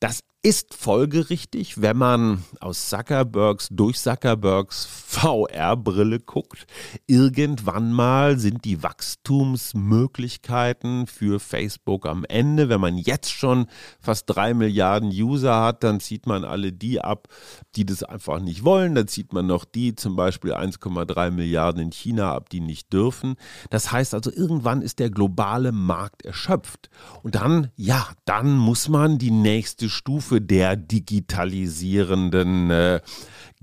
Das 0.00 0.24
ist 0.44 0.74
folgerichtig, 0.74 1.80
wenn 1.80 1.96
man 1.96 2.44
aus 2.60 2.90
Zuckerbergs 2.90 3.68
durch 3.70 3.98
Zuckerbergs 3.98 4.84
VR-Brille 4.84 6.20
guckt. 6.20 6.66
Irgendwann 7.06 7.94
mal 7.94 8.38
sind 8.38 8.66
die 8.66 8.82
Wachstumsmöglichkeiten 8.82 11.06
für 11.06 11.40
Facebook 11.40 12.04
am 12.04 12.26
Ende. 12.26 12.68
Wenn 12.68 12.82
man 12.82 12.98
jetzt 12.98 13.30
schon 13.30 13.68
fast 14.00 14.26
drei 14.26 14.52
Milliarden 14.52 15.08
User 15.08 15.62
hat, 15.62 15.82
dann 15.82 15.98
zieht 15.98 16.26
man 16.26 16.44
alle 16.44 16.74
die 16.74 17.00
ab, 17.00 17.28
die 17.74 17.86
das 17.86 18.02
einfach 18.02 18.38
nicht 18.38 18.64
wollen. 18.64 18.94
Dann 18.94 19.08
zieht 19.08 19.32
man 19.32 19.46
noch 19.46 19.64
die, 19.64 19.94
zum 19.94 20.14
Beispiel 20.14 20.52
1,3 20.52 21.30
Milliarden 21.30 21.80
in 21.80 21.90
China 21.90 22.34
ab, 22.34 22.50
die 22.50 22.60
nicht 22.60 22.92
dürfen. 22.92 23.36
Das 23.70 23.92
heißt 23.92 24.12
also, 24.12 24.30
irgendwann 24.30 24.82
ist 24.82 24.98
der 24.98 25.08
globale 25.08 25.72
Markt 25.72 26.20
erschöpft. 26.20 26.90
Und 27.22 27.36
dann, 27.36 27.70
ja, 27.76 28.08
dann 28.26 28.58
muss 28.58 28.90
man 28.90 29.16
die 29.16 29.30
nächste 29.30 29.88
Stufe 29.88 30.33
der 30.40 30.76
digitalisierenden 30.76 32.70
äh, 32.70 33.00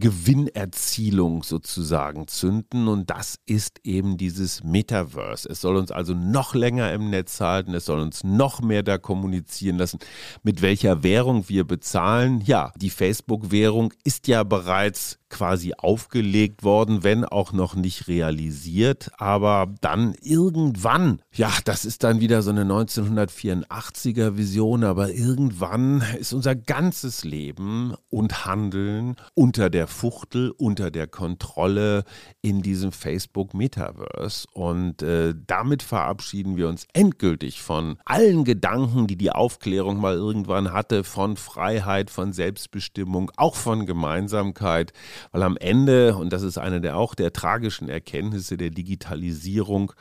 Gewinnerzielung 0.02 1.44
sozusagen 1.44 2.28
zünden. 2.28 2.90
Und 2.90 3.10
das 3.10 3.40
ist 3.46 3.80
eben 3.86 4.18
dieses 4.18 4.66
Metaverse. 4.66 5.48
Es 5.48 5.62
soll 5.62 5.78
uns 5.78 5.92
also 5.92 6.14
noch 6.14 6.54
länger 6.54 6.92
im 6.92 7.10
Netz 7.10 7.40
halten, 7.40 7.74
es 7.74 7.86
soll 7.86 8.02
uns 8.02 8.26
noch 8.26 8.62
mehr 8.62 8.84
da 8.84 8.98
kommunizieren 8.98 9.78
lassen, 9.78 10.00
mit 10.44 10.62
welcher 10.62 11.04
Währung 11.04 11.48
wir 11.48 11.66
bezahlen. 11.66 12.42
Ja, 12.42 12.74
die 12.76 12.90
Facebook-Währung 12.90 13.94
ist 14.04 14.28
ja 14.28 14.44
bereits 14.44 15.20
quasi 15.32 15.74
aufgelegt 15.76 16.64
worden, 16.64 17.04
wenn 17.04 17.26
auch 17.26 17.54
noch 17.54 17.74
nicht 17.74 18.08
realisiert. 18.08 19.10
Aber 19.18 19.74
dann 19.82 20.14
irgendwann, 20.22 21.22
ja, 21.32 21.52
das 21.66 21.86
ist 21.86 22.04
dann 22.04 22.20
wieder 22.20 22.44
so 22.44 22.52
eine 22.52 22.66
1984er 22.66 24.38
Vision, 24.38 24.84
aber 24.84 25.12
irgendwann 25.12 26.04
ist 26.20 26.34
unser 26.34 26.56
ganzes 26.56 27.24
Leben 27.24 27.96
und 28.10 28.46
Handeln 28.46 29.16
unter 29.34 29.70
der 29.70 29.88
Fuchtel, 29.92 30.52
unter 30.58 30.92
der 30.92 31.08
Kontrolle 31.08 32.04
in 32.42 32.62
diesem 32.62 32.92
Facebook 32.92 33.54
Metaverse. 33.54 34.48
Und 34.54 35.02
äh, 35.02 35.34
damit 35.48 35.84
verabschieden 35.84 36.58
wir 36.58 36.68
uns 36.68 36.88
endgültig 36.94 37.62
von 37.62 37.98
allen 38.06 38.44
Gedanken, 38.44 39.08
die 39.08 39.18
die 39.18 39.32
Aufklärung 39.32 39.98
mal 39.98 40.16
irgendwann 40.16 40.74
hatte, 40.74 41.04
von 41.04 41.38
Freiheit, 41.38 42.10
von 42.10 42.34
Selbstbestimmung, 42.34 43.32
auch 43.38 43.56
von 43.56 43.86
Gemeinsamkeit. 43.86 44.94
Weil 45.32 45.44
am 45.44 45.58
Ende, 45.58 46.16
und 46.16 46.34
das 46.34 46.44
ist 46.44 46.58
eine 46.58 46.82
der 46.82 46.98
auch 46.98 47.16
der 47.16 47.34
tragischen 47.34 47.90
Erkenntnisse 47.90 48.58
der 48.58 48.70
Digitalisierung, 48.70 49.94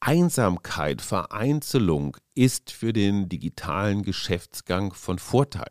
Einsamkeit, 0.00 1.00
Vereinzelung 1.00 2.16
ist 2.34 2.70
für 2.70 2.92
den 2.92 3.30
digitalen 3.30 4.02
Geschäftsgang 4.02 4.92
von 4.92 5.18
Vorteil. 5.18 5.70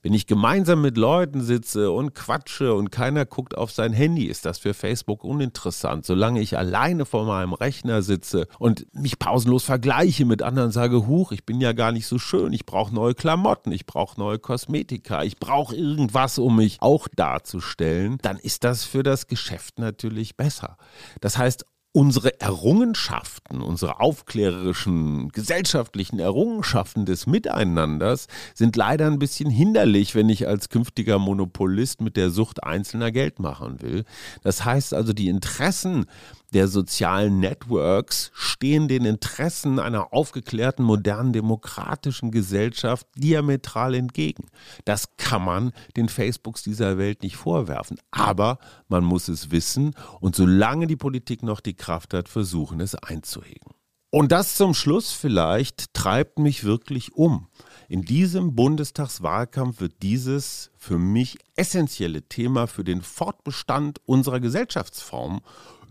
Wenn 0.00 0.14
ich 0.14 0.28
gemeinsam 0.28 0.80
mit 0.80 0.96
Leuten 0.96 1.42
sitze 1.42 1.90
und 1.90 2.14
quatsche 2.14 2.72
und 2.74 2.92
keiner 2.92 3.26
guckt 3.26 3.56
auf 3.56 3.72
sein 3.72 3.92
Handy, 3.92 4.26
ist 4.26 4.44
das 4.44 4.58
für 4.58 4.74
Facebook 4.74 5.24
uninteressant. 5.24 6.06
Solange 6.06 6.40
ich 6.40 6.56
alleine 6.56 7.04
vor 7.04 7.26
meinem 7.26 7.52
Rechner 7.52 8.02
sitze 8.02 8.46
und 8.60 8.86
mich 8.94 9.18
pausenlos 9.18 9.64
vergleiche 9.64 10.24
mit 10.24 10.42
anderen, 10.42 10.70
sage, 10.70 11.08
huch, 11.08 11.32
ich 11.32 11.44
bin 11.44 11.60
ja 11.60 11.72
gar 11.72 11.90
nicht 11.90 12.06
so 12.06 12.18
schön, 12.18 12.52
ich 12.52 12.66
brauche 12.66 12.94
neue 12.94 13.14
Klamotten, 13.14 13.72
ich 13.72 13.84
brauche 13.84 14.20
neue 14.20 14.38
Kosmetika, 14.38 15.24
ich 15.24 15.38
brauche 15.38 15.74
irgendwas, 15.74 16.38
um 16.38 16.56
mich 16.56 16.80
auch 16.80 17.08
darzustellen, 17.08 18.18
dann 18.22 18.38
ist 18.38 18.62
das 18.62 18.84
für 18.84 19.02
das 19.02 19.26
Geschäft 19.26 19.80
natürlich 19.80 20.36
besser. 20.36 20.76
Das 21.20 21.36
heißt, 21.36 21.66
unsere 21.96 22.40
Errungenschaften, 22.40 23.62
unsere 23.62 24.00
aufklärerischen, 24.00 25.28
gesellschaftlichen 25.28 26.18
Errungenschaften 26.18 27.06
des 27.06 27.28
Miteinanders 27.28 28.26
sind 28.52 28.74
leider 28.74 29.06
ein 29.06 29.20
bisschen 29.20 29.48
hinderlich, 29.48 30.16
wenn 30.16 30.28
ich 30.28 30.48
als 30.48 30.70
künftiger 30.70 31.20
Monopolist 31.20 32.00
mit 32.00 32.16
der 32.16 32.30
Sucht 32.30 32.64
Einzelner 32.64 33.12
Geld 33.12 33.38
machen 33.38 33.80
will. 33.80 34.04
Das 34.42 34.64
heißt 34.64 34.92
also, 34.92 35.12
die 35.12 35.28
Interessen 35.28 36.06
der 36.54 36.68
sozialen 36.68 37.40
Networks 37.40 38.30
stehen 38.32 38.88
den 38.88 39.04
Interessen 39.04 39.78
einer 39.78 40.14
aufgeklärten, 40.14 40.84
modernen, 40.84 41.32
demokratischen 41.32 42.30
Gesellschaft 42.30 43.06
diametral 43.16 43.94
entgegen. 43.94 44.46
Das 44.84 45.16
kann 45.16 45.44
man 45.44 45.72
den 45.96 46.08
Facebooks 46.08 46.62
dieser 46.62 46.96
Welt 46.96 47.22
nicht 47.22 47.36
vorwerfen. 47.36 47.98
Aber 48.12 48.58
man 48.88 49.04
muss 49.04 49.28
es 49.28 49.50
wissen 49.50 49.94
und 50.20 50.36
solange 50.36 50.86
die 50.86 50.96
Politik 50.96 51.42
noch 51.42 51.60
die 51.60 51.74
Kraft 51.74 52.14
hat, 52.14 52.28
versuchen 52.28 52.80
es 52.80 52.94
einzuhegen. 52.94 53.72
Und 54.10 54.30
das 54.30 54.54
zum 54.54 54.74
Schluss 54.74 55.10
vielleicht 55.10 55.92
treibt 55.92 56.38
mich 56.38 56.62
wirklich 56.62 57.14
um. 57.14 57.48
In 57.88 58.02
diesem 58.02 58.54
Bundestagswahlkampf 58.54 59.80
wird 59.80 59.94
dieses 60.02 60.70
für 60.78 60.98
mich 60.98 61.36
essentielle 61.56 62.22
Thema 62.22 62.68
für 62.68 62.84
den 62.84 63.02
Fortbestand 63.02 64.00
unserer 64.06 64.38
Gesellschaftsform 64.38 65.40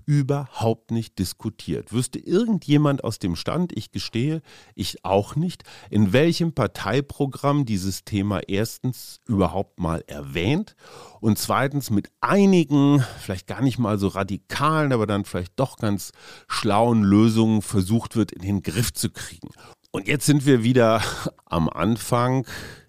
überhaupt 0.05 0.91
nicht 0.91 1.19
diskutiert. 1.19 1.93
Wüsste 1.93 2.19
irgendjemand 2.19 3.03
aus 3.03 3.19
dem 3.19 3.35
Stand, 3.35 3.71
ich 3.75 3.91
gestehe, 3.91 4.41
ich 4.75 5.03
auch 5.05 5.35
nicht, 5.35 5.63
in 5.89 6.13
welchem 6.13 6.53
Parteiprogramm 6.53 7.65
dieses 7.65 8.03
Thema 8.03 8.41
erstens 8.47 9.19
überhaupt 9.27 9.79
mal 9.79 10.03
erwähnt 10.07 10.75
und 11.19 11.37
zweitens 11.37 11.89
mit 11.89 12.09
einigen, 12.21 13.03
vielleicht 13.19 13.47
gar 13.47 13.61
nicht 13.61 13.79
mal 13.79 13.97
so 13.97 14.07
radikalen, 14.07 14.93
aber 14.93 15.07
dann 15.07 15.25
vielleicht 15.25 15.59
doch 15.59 15.77
ganz 15.77 16.11
schlauen 16.47 17.03
Lösungen 17.03 17.61
versucht 17.61 18.15
wird, 18.15 18.31
in 18.31 18.41
den 18.41 18.61
Griff 18.61 18.93
zu 18.93 19.09
kriegen. 19.09 19.49
Und 19.91 20.07
jetzt 20.07 20.25
sind 20.25 20.45
wir 20.45 20.63
wieder 20.63 21.01
am 21.45 21.69
Anfang. 21.69 22.45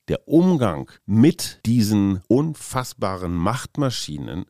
Der 0.08 0.28
Umgang 0.28 0.90
mit 1.06 1.60
diesen 1.64 2.20
unfassbaren 2.28 3.34
Machtmaschinen 3.34 4.44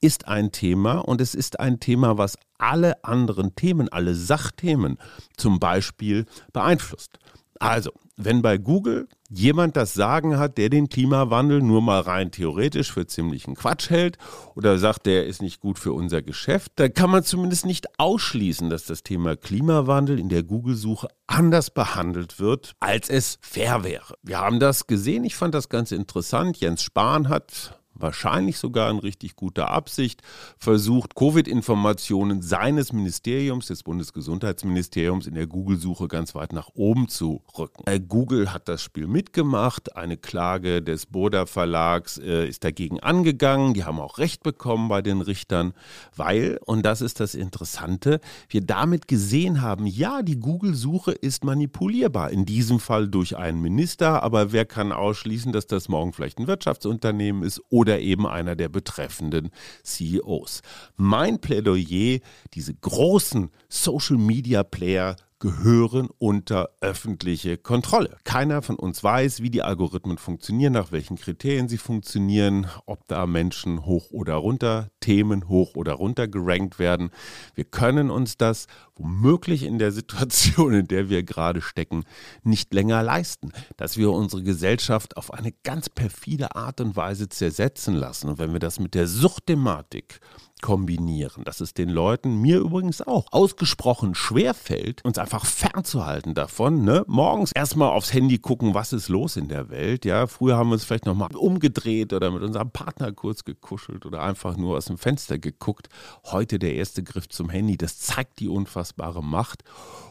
ist 0.00 0.28
ein 0.28 0.52
Thema 0.52 0.98
und 0.98 1.20
es 1.20 1.34
ist 1.34 1.60
ein 1.60 1.80
Thema, 1.80 2.18
was 2.18 2.36
alle 2.58 3.04
anderen 3.04 3.54
Themen, 3.54 3.88
alle 3.88 4.14
Sachthemen 4.14 4.98
zum 5.36 5.58
Beispiel 5.58 6.26
beeinflusst. 6.52 7.18
Also, 7.58 7.90
wenn 8.16 8.42
bei 8.42 8.56
Google 8.58 9.08
jemand 9.28 9.76
das 9.76 9.94
Sagen 9.94 10.38
hat, 10.38 10.56
der 10.56 10.70
den 10.70 10.88
Klimawandel 10.88 11.60
nur 11.62 11.82
mal 11.82 12.00
rein 12.00 12.30
theoretisch 12.30 12.92
für 12.92 13.06
ziemlichen 13.06 13.54
Quatsch 13.54 13.90
hält 13.90 14.16
oder 14.54 14.78
sagt, 14.78 15.06
der 15.06 15.26
ist 15.26 15.42
nicht 15.42 15.60
gut 15.60 15.78
für 15.78 15.92
unser 15.92 16.22
Geschäft, 16.22 16.72
dann 16.76 16.94
kann 16.94 17.10
man 17.10 17.24
zumindest 17.24 17.66
nicht 17.66 17.98
ausschließen, 17.98 18.70
dass 18.70 18.84
das 18.84 19.02
Thema 19.02 19.36
Klimawandel 19.36 20.18
in 20.18 20.28
der 20.28 20.42
Google-Suche 20.42 21.08
anders 21.26 21.70
behandelt 21.70 22.38
wird, 22.38 22.74
als 22.80 23.10
es 23.10 23.38
fair 23.42 23.84
wäre. 23.84 24.14
Wir 24.22 24.38
haben 24.38 24.60
das 24.60 24.86
gesehen, 24.86 25.24
ich 25.24 25.36
fand 25.36 25.54
das 25.54 25.68
ganz 25.68 25.92
interessant. 25.92 26.58
Jens 26.58 26.82
Spahn 26.82 27.28
hat 27.28 27.78
wahrscheinlich 27.98 28.58
sogar 28.58 28.90
in 28.90 28.98
richtig 28.98 29.36
guter 29.36 29.70
Absicht, 29.70 30.22
versucht, 30.58 31.14
Covid-Informationen 31.14 32.42
seines 32.42 32.92
Ministeriums, 32.92 33.66
des 33.66 33.82
Bundesgesundheitsministeriums, 33.82 35.26
in 35.26 35.34
der 35.34 35.46
Google-Suche 35.46 36.08
ganz 36.08 36.34
weit 36.34 36.52
nach 36.52 36.70
oben 36.74 37.08
zu 37.08 37.42
rücken. 37.58 37.82
Äh, 37.86 38.00
Google 38.00 38.52
hat 38.52 38.68
das 38.68 38.82
Spiel 38.82 39.06
mitgemacht. 39.06 39.96
Eine 39.96 40.16
Klage 40.16 40.82
des 40.82 41.06
Boda 41.06 41.46
Verlags 41.46 42.18
äh, 42.18 42.48
ist 42.48 42.64
dagegen 42.64 43.00
angegangen. 43.00 43.74
Die 43.74 43.84
haben 43.84 44.00
auch 44.00 44.18
Recht 44.18 44.42
bekommen 44.42 44.88
bei 44.88 45.02
den 45.02 45.20
Richtern, 45.20 45.72
weil, 46.14 46.58
und 46.64 46.84
das 46.84 47.00
ist 47.00 47.20
das 47.20 47.34
Interessante, 47.34 48.20
wir 48.48 48.60
damit 48.60 49.08
gesehen 49.08 49.62
haben, 49.62 49.86
ja, 49.86 50.22
die 50.22 50.38
Google-Suche 50.38 51.12
ist 51.12 51.44
manipulierbar. 51.44 52.30
In 52.30 52.44
diesem 52.44 52.80
Fall 52.80 53.08
durch 53.08 53.36
einen 53.36 53.60
Minister, 53.60 54.22
aber 54.22 54.52
wer 54.52 54.64
kann 54.64 54.92
ausschließen, 54.92 55.52
dass 55.52 55.66
das 55.66 55.88
morgen 55.88 56.12
vielleicht 56.12 56.38
ein 56.38 56.46
Wirtschaftsunternehmen 56.46 57.42
ist 57.42 57.62
oder 57.70 57.85
oder 57.86 58.00
eben 58.00 58.26
einer 58.26 58.56
der 58.56 58.68
betreffenden 58.68 59.50
CEOs. 59.84 60.62
Mein 60.96 61.40
Plädoyer, 61.40 62.18
diese 62.52 62.74
großen 62.74 63.50
Social-Media-Player 63.68 65.14
gehören 65.38 66.08
unter 66.18 66.70
öffentliche 66.80 67.58
Kontrolle. 67.58 68.16
Keiner 68.24 68.62
von 68.62 68.76
uns 68.76 69.04
weiß, 69.04 69.42
wie 69.42 69.50
die 69.50 69.62
Algorithmen 69.62 70.16
funktionieren, 70.16 70.72
nach 70.72 70.92
welchen 70.92 71.16
Kriterien 71.16 71.68
sie 71.68 71.76
funktionieren, 71.78 72.66
ob 72.86 73.06
da 73.06 73.26
Menschen 73.26 73.84
hoch 73.84 74.10
oder 74.10 74.34
runter, 74.34 74.90
Themen 75.00 75.48
hoch 75.48 75.74
oder 75.74 75.92
runter 75.92 76.26
gerankt 76.26 76.78
werden. 76.78 77.10
Wir 77.54 77.64
können 77.64 78.10
uns 78.10 78.38
das 78.38 78.66
womöglich 78.94 79.62
in 79.62 79.78
der 79.78 79.92
Situation, 79.92 80.72
in 80.72 80.88
der 80.88 81.10
wir 81.10 81.22
gerade 81.22 81.60
stecken, 81.60 82.04
nicht 82.42 82.72
länger 82.72 83.02
leisten, 83.02 83.52
dass 83.76 83.98
wir 83.98 84.10
unsere 84.12 84.42
Gesellschaft 84.42 85.16
auf 85.16 85.34
eine 85.34 85.52
ganz 85.64 85.90
perfide 85.90 86.56
Art 86.56 86.80
und 86.80 86.96
Weise 86.96 87.28
zersetzen 87.28 87.94
lassen. 87.94 88.30
Und 88.30 88.38
wenn 88.38 88.52
wir 88.52 88.60
das 88.60 88.80
mit 88.80 88.94
der 88.94 89.06
Suchtthematik 89.06 90.20
kombinieren, 90.62 91.44
dass 91.44 91.60
es 91.60 91.74
den 91.74 91.90
Leuten, 91.90 92.40
mir 92.40 92.58
übrigens 92.58 93.02
auch, 93.02 93.26
ausgesprochen 93.30 94.14
schwer 94.14 94.54
fällt, 94.54 95.04
uns 95.04 95.18
einfach 95.18 95.44
fernzuhalten 95.44 96.34
davon. 96.34 96.82
Ne? 96.82 97.04
Morgens 97.06 97.52
erstmal 97.52 97.90
aufs 97.90 98.12
Handy 98.12 98.38
gucken, 98.38 98.74
was 98.74 98.92
ist 98.92 99.08
los 99.08 99.36
in 99.36 99.48
der 99.48 99.68
Welt. 99.68 100.04
Ja, 100.04 100.26
früher 100.26 100.56
haben 100.56 100.70
wir 100.70 100.74
uns 100.74 100.84
vielleicht 100.84 101.06
nochmal 101.06 101.34
umgedreht 101.36 102.12
oder 102.12 102.30
mit 102.30 102.42
unserem 102.42 102.70
Partner 102.70 103.12
kurz 103.12 103.44
gekuschelt 103.44 104.06
oder 104.06 104.22
einfach 104.22 104.56
nur 104.56 104.76
aus 104.76 104.86
dem 104.86 104.98
Fenster 104.98 105.38
geguckt. 105.38 105.88
Heute 106.24 106.58
der 106.58 106.74
erste 106.74 107.02
Griff 107.02 107.28
zum 107.28 107.50
Handy, 107.50 107.76
das 107.76 107.98
zeigt 107.98 108.40
die 108.40 108.48
unfassbare 108.48 109.22
Macht. 109.22 109.62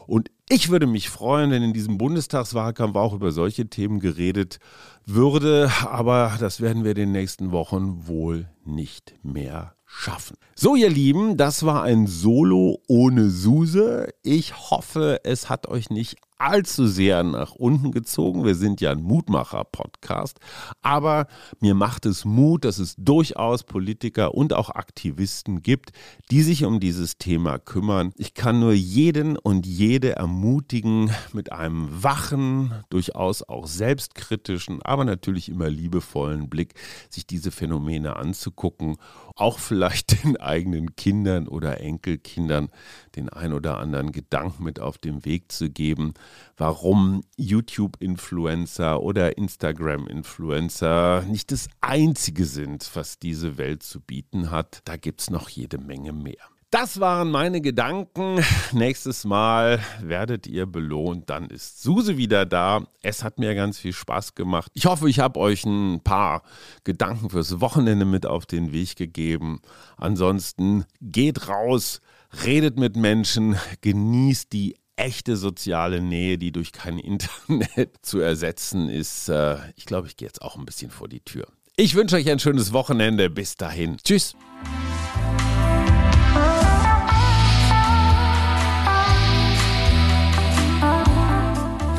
Und 0.06 0.30
ich 0.48 0.68
würde 0.68 0.86
mich 0.86 1.10
freuen, 1.10 1.50
wenn 1.50 1.64
in 1.64 1.72
diesem 1.72 1.98
Bundestagswahlkampf 1.98 2.94
auch 2.94 3.12
über 3.12 3.32
solche 3.32 3.68
Themen 3.68 3.98
geredet 3.98 4.60
würde, 5.04 5.72
aber 5.88 6.36
das 6.38 6.60
werden 6.60 6.84
wir 6.84 6.92
in 6.92 6.96
den 6.96 7.12
nächsten 7.12 7.50
Wochen 7.50 8.06
wohl 8.06 8.48
nicht 8.64 9.14
mehr 9.24 9.75
schaffen. 9.86 10.36
So, 10.54 10.74
ihr 10.74 10.90
Lieben, 10.90 11.36
das 11.36 11.64
war 11.64 11.82
ein 11.82 12.06
Solo 12.06 12.82
ohne 12.88 13.30
Suse. 13.30 14.08
Ich 14.22 14.70
hoffe, 14.70 15.20
es 15.24 15.48
hat 15.48 15.68
euch 15.68 15.90
nicht 15.90 16.16
allzu 16.38 16.86
sehr 16.86 17.22
nach 17.22 17.52
unten 17.52 17.92
gezogen. 17.92 18.44
Wir 18.44 18.54
sind 18.54 18.80
ja 18.80 18.90
ein 18.90 19.02
Mutmacher-Podcast. 19.02 20.38
Aber 20.82 21.26
mir 21.60 21.74
macht 21.74 22.06
es 22.06 22.24
Mut, 22.24 22.64
dass 22.64 22.78
es 22.78 22.94
durchaus 22.96 23.64
Politiker 23.64 24.34
und 24.34 24.52
auch 24.52 24.70
Aktivisten 24.70 25.62
gibt, 25.62 25.90
die 26.30 26.42
sich 26.42 26.64
um 26.64 26.80
dieses 26.80 27.18
Thema 27.18 27.58
kümmern. 27.58 28.12
Ich 28.16 28.34
kann 28.34 28.60
nur 28.60 28.72
jeden 28.72 29.36
und 29.36 29.66
jede 29.66 30.16
ermutigen, 30.16 31.10
mit 31.32 31.52
einem 31.52 32.02
wachen, 32.02 32.72
durchaus 32.90 33.42
auch 33.42 33.66
selbstkritischen, 33.66 34.82
aber 34.82 35.04
natürlich 35.04 35.48
immer 35.48 35.68
liebevollen 35.68 36.48
Blick, 36.48 36.74
sich 37.10 37.26
diese 37.26 37.50
Phänomene 37.50 38.16
anzugucken. 38.16 38.96
Auch 39.34 39.58
vielleicht 39.58 40.24
den 40.24 40.36
eigenen 40.36 40.96
Kindern 40.96 41.48
oder 41.48 41.80
Enkelkindern 41.80 42.68
den 43.14 43.28
ein 43.28 43.52
oder 43.52 43.78
anderen 43.78 44.12
Gedanken 44.12 44.64
mit 44.64 44.80
auf 44.80 44.98
den 44.98 45.24
Weg 45.24 45.52
zu 45.52 45.70
geben 45.70 46.14
warum 46.56 47.22
YouTube-Influencer 47.36 49.02
oder 49.02 49.36
Instagram-Influencer 49.38 51.22
nicht 51.28 51.52
das 51.52 51.68
Einzige 51.80 52.44
sind, 52.44 52.90
was 52.94 53.18
diese 53.18 53.58
Welt 53.58 53.82
zu 53.82 54.00
bieten 54.00 54.50
hat. 54.50 54.80
Da 54.84 54.96
gibt 54.96 55.20
es 55.20 55.30
noch 55.30 55.48
jede 55.48 55.78
Menge 55.78 56.12
mehr. 56.12 56.48
Das 56.70 56.98
waren 56.98 57.30
meine 57.30 57.60
Gedanken. 57.60 58.44
Nächstes 58.72 59.24
Mal 59.24 59.80
werdet 60.02 60.48
ihr 60.48 60.66
belohnt. 60.66 61.30
Dann 61.30 61.48
ist 61.48 61.80
Suse 61.80 62.16
wieder 62.16 62.44
da. 62.44 62.82
Es 63.02 63.22
hat 63.22 63.38
mir 63.38 63.54
ganz 63.54 63.78
viel 63.78 63.92
Spaß 63.92 64.34
gemacht. 64.34 64.72
Ich 64.74 64.84
hoffe, 64.86 65.08
ich 65.08 65.20
habe 65.20 65.38
euch 65.38 65.64
ein 65.64 66.00
paar 66.02 66.42
Gedanken 66.82 67.30
fürs 67.30 67.60
Wochenende 67.60 68.04
mit 68.04 68.26
auf 68.26 68.46
den 68.46 68.72
Weg 68.72 68.96
gegeben. 68.96 69.60
Ansonsten 69.96 70.84
geht 71.00 71.48
raus, 71.48 72.00
redet 72.44 72.78
mit 72.78 72.96
Menschen, 72.96 73.56
genießt 73.80 74.52
die 74.52 74.76
echte 74.96 75.36
soziale 75.36 76.00
Nähe, 76.00 76.38
die 76.38 76.52
durch 76.52 76.72
kein 76.72 76.98
Internet 76.98 77.90
zu 78.02 78.18
ersetzen 78.18 78.88
ist. 78.88 79.28
Äh, 79.28 79.58
ich 79.76 79.86
glaube, 79.86 80.08
ich 80.08 80.16
gehe 80.16 80.26
jetzt 80.26 80.42
auch 80.42 80.56
ein 80.56 80.64
bisschen 80.64 80.90
vor 80.90 81.08
die 81.08 81.20
Tür. 81.20 81.46
Ich 81.76 81.94
wünsche 81.94 82.16
euch 82.16 82.28
ein 82.30 82.38
schönes 82.38 82.72
Wochenende. 82.72 83.28
Bis 83.28 83.56
dahin. 83.56 83.98
Tschüss. 84.02 84.34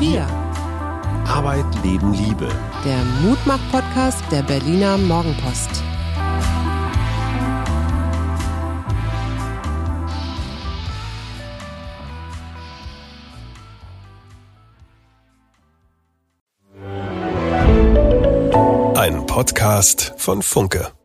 Wir. 0.00 0.26
Arbeit, 1.26 1.66
Leben, 1.84 2.12
Liebe. 2.12 2.48
Der 2.84 3.04
Mutmach-Podcast 3.22 4.22
der 4.30 4.42
Berliner 4.42 4.96
Morgenpost. 4.98 5.82
Podcast 19.38 20.14
von 20.16 20.42
Funke. 20.42 20.97